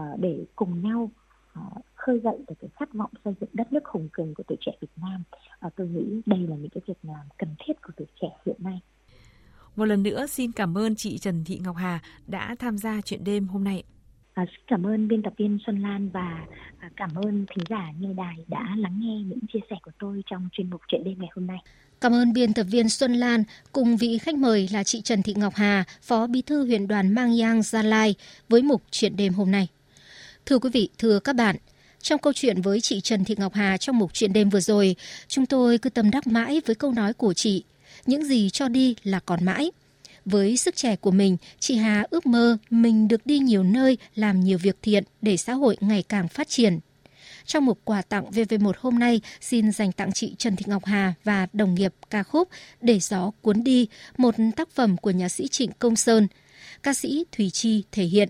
uh, 0.00 0.20
để 0.20 0.44
cùng 0.56 0.82
nhau 0.82 1.10
uh, 1.58 1.84
khơi 1.94 2.20
dậy 2.24 2.38
được 2.48 2.54
cái 2.60 2.70
khát 2.74 2.94
vọng 2.94 3.10
xây 3.24 3.34
dựng 3.40 3.50
đất 3.52 3.72
nước 3.72 3.84
hùng 3.84 4.08
cường 4.12 4.34
của 4.34 4.42
tuổi 4.46 4.58
trẻ 4.60 4.72
Việt 4.80 4.92
Nam. 4.96 5.22
Uh, 5.66 5.72
tôi 5.76 5.88
nghĩ 5.88 6.22
đây 6.26 6.38
là 6.38 6.56
những 6.56 6.70
cái 6.70 6.82
việc 6.86 6.98
làm 7.02 7.26
cần 7.38 7.54
thiết 7.66 7.82
của 7.82 7.92
tuổi 7.96 8.06
trẻ 8.20 8.28
hiện 8.46 8.56
nay. 8.58 8.80
Một 9.76 9.84
lần 9.84 10.02
nữa 10.02 10.26
xin 10.26 10.52
cảm 10.52 10.78
ơn 10.78 10.94
chị 10.96 11.18
Trần 11.18 11.44
Thị 11.44 11.60
Ngọc 11.64 11.76
Hà 11.76 12.00
đã 12.26 12.56
tham 12.58 12.78
gia 12.78 13.00
chuyện 13.00 13.24
đêm 13.24 13.48
hôm 13.48 13.64
nay. 13.64 13.84
À, 14.34 14.44
cảm 14.66 14.86
ơn 14.86 15.08
biên 15.08 15.22
tập 15.22 15.32
viên 15.36 15.58
Xuân 15.66 15.78
Lan 15.78 16.08
và 16.08 16.46
à, 16.78 16.90
cảm 16.96 17.10
ơn 17.14 17.46
thính 17.48 17.64
giả 17.70 17.92
nghe 18.00 18.08
đài 18.16 18.34
đã 18.48 18.76
lắng 18.78 19.00
nghe 19.02 19.22
những 19.26 19.38
chia 19.52 19.58
sẻ 19.70 19.76
của 19.82 19.90
tôi 19.98 20.22
trong 20.30 20.48
chuyên 20.52 20.70
mục 20.70 20.80
chuyện 20.88 21.04
đêm 21.04 21.14
ngày 21.18 21.28
hôm 21.34 21.46
nay. 21.46 21.58
Cảm 22.00 22.12
ơn 22.12 22.32
biên 22.32 22.52
tập 22.54 22.64
viên 22.70 22.88
Xuân 22.88 23.12
Lan 23.12 23.44
cùng 23.72 23.96
vị 23.96 24.18
khách 24.18 24.34
mời 24.34 24.68
là 24.72 24.84
chị 24.84 25.00
Trần 25.00 25.22
Thị 25.22 25.34
Ngọc 25.36 25.54
Hà, 25.54 25.84
Phó 26.02 26.26
Bí 26.26 26.42
thư 26.42 26.66
huyện 26.66 26.86
đoàn 26.88 27.14
Mang 27.14 27.36
Giang 27.36 27.62
Gia 27.62 27.82
Lai 27.82 28.14
với 28.48 28.62
mục 28.62 28.82
chuyện 28.90 29.16
đêm 29.16 29.32
hôm 29.32 29.50
nay. 29.50 29.68
Thưa 30.46 30.58
quý 30.58 30.70
vị, 30.72 30.88
thưa 30.98 31.18
các 31.18 31.36
bạn, 31.36 31.56
trong 32.00 32.20
câu 32.20 32.32
chuyện 32.32 32.62
với 32.62 32.80
chị 32.80 33.00
Trần 33.00 33.24
Thị 33.24 33.34
Ngọc 33.38 33.54
Hà 33.54 33.76
trong 33.76 33.98
mục 33.98 34.14
chuyện 34.14 34.32
đêm 34.32 34.50
vừa 34.50 34.60
rồi, 34.60 34.96
chúng 35.28 35.46
tôi 35.46 35.78
cứ 35.78 35.90
tâm 35.90 36.10
đắc 36.10 36.26
mãi 36.26 36.60
với 36.66 36.74
câu 36.74 36.92
nói 36.92 37.12
của 37.12 37.34
chị, 37.34 37.64
những 38.06 38.24
gì 38.24 38.50
cho 38.50 38.68
đi 38.68 38.96
là 39.04 39.20
còn 39.26 39.44
mãi. 39.44 39.70
Với 40.24 40.56
sức 40.56 40.76
trẻ 40.76 40.96
của 40.96 41.10
mình, 41.10 41.36
chị 41.58 41.76
Hà 41.76 42.04
ước 42.10 42.26
mơ 42.26 42.56
mình 42.70 43.08
được 43.08 43.26
đi 43.26 43.38
nhiều 43.38 43.62
nơi 43.62 43.98
làm 44.14 44.40
nhiều 44.40 44.58
việc 44.58 44.76
thiện 44.82 45.04
để 45.22 45.36
xã 45.36 45.52
hội 45.52 45.76
ngày 45.80 46.04
càng 46.08 46.28
phát 46.28 46.48
triển. 46.48 46.78
Trong 47.46 47.66
một 47.66 47.84
quà 47.84 48.02
tặng 48.02 48.30
VV1 48.30 48.72
hôm 48.78 48.98
nay, 48.98 49.20
xin 49.40 49.72
dành 49.72 49.92
tặng 49.92 50.12
chị 50.12 50.34
Trần 50.38 50.56
Thị 50.56 50.64
Ngọc 50.68 50.84
Hà 50.84 51.14
và 51.24 51.46
đồng 51.52 51.74
nghiệp 51.74 51.94
ca 52.10 52.22
khúc 52.22 52.48
Để 52.80 52.98
gió 53.00 53.30
cuốn 53.42 53.64
đi, 53.64 53.88
một 54.16 54.34
tác 54.56 54.70
phẩm 54.70 54.96
của 54.96 55.10
nhà 55.10 55.28
sĩ 55.28 55.48
Trịnh 55.48 55.70
Công 55.78 55.96
Sơn. 55.96 56.26
Ca 56.82 56.94
sĩ 56.94 57.24
Thùy 57.32 57.50
Chi 57.50 57.84
thể 57.92 58.04
hiện. 58.04 58.28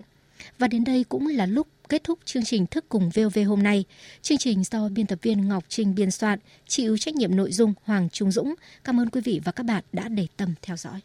Và 0.59 0.67
đến 0.67 0.83
đây 0.83 1.05
cũng 1.09 1.27
là 1.27 1.45
lúc 1.45 1.67
kết 1.89 2.03
thúc 2.03 2.19
chương 2.25 2.43
trình 2.43 2.67
Thức 2.67 2.85
cùng 2.89 3.09
VOV 3.09 3.39
hôm 3.47 3.63
nay. 3.63 3.85
Chương 4.21 4.37
trình 4.37 4.63
do 4.63 4.89
biên 4.89 5.05
tập 5.05 5.19
viên 5.21 5.47
Ngọc 5.47 5.63
Trinh 5.69 5.95
biên 5.95 6.11
soạn, 6.11 6.39
chịu 6.67 6.97
trách 6.97 7.15
nhiệm 7.15 7.35
nội 7.35 7.51
dung 7.51 7.73
Hoàng 7.83 8.09
Trung 8.09 8.31
Dũng. 8.31 8.53
Cảm 8.83 8.99
ơn 8.99 9.09
quý 9.09 9.21
vị 9.21 9.41
và 9.43 9.51
các 9.51 9.63
bạn 9.63 9.83
đã 9.93 10.07
để 10.07 10.27
tâm 10.37 10.53
theo 10.61 10.77
dõi 10.77 10.99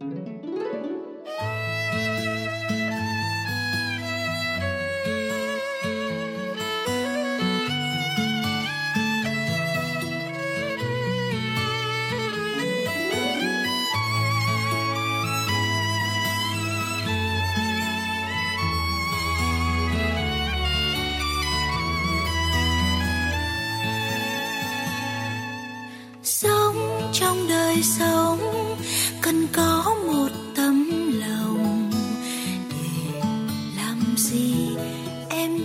sống 0.00 0.49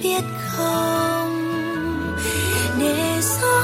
biết 0.03 0.23
không? 0.49 1.31
Để 2.79 3.21
gió 3.21 3.54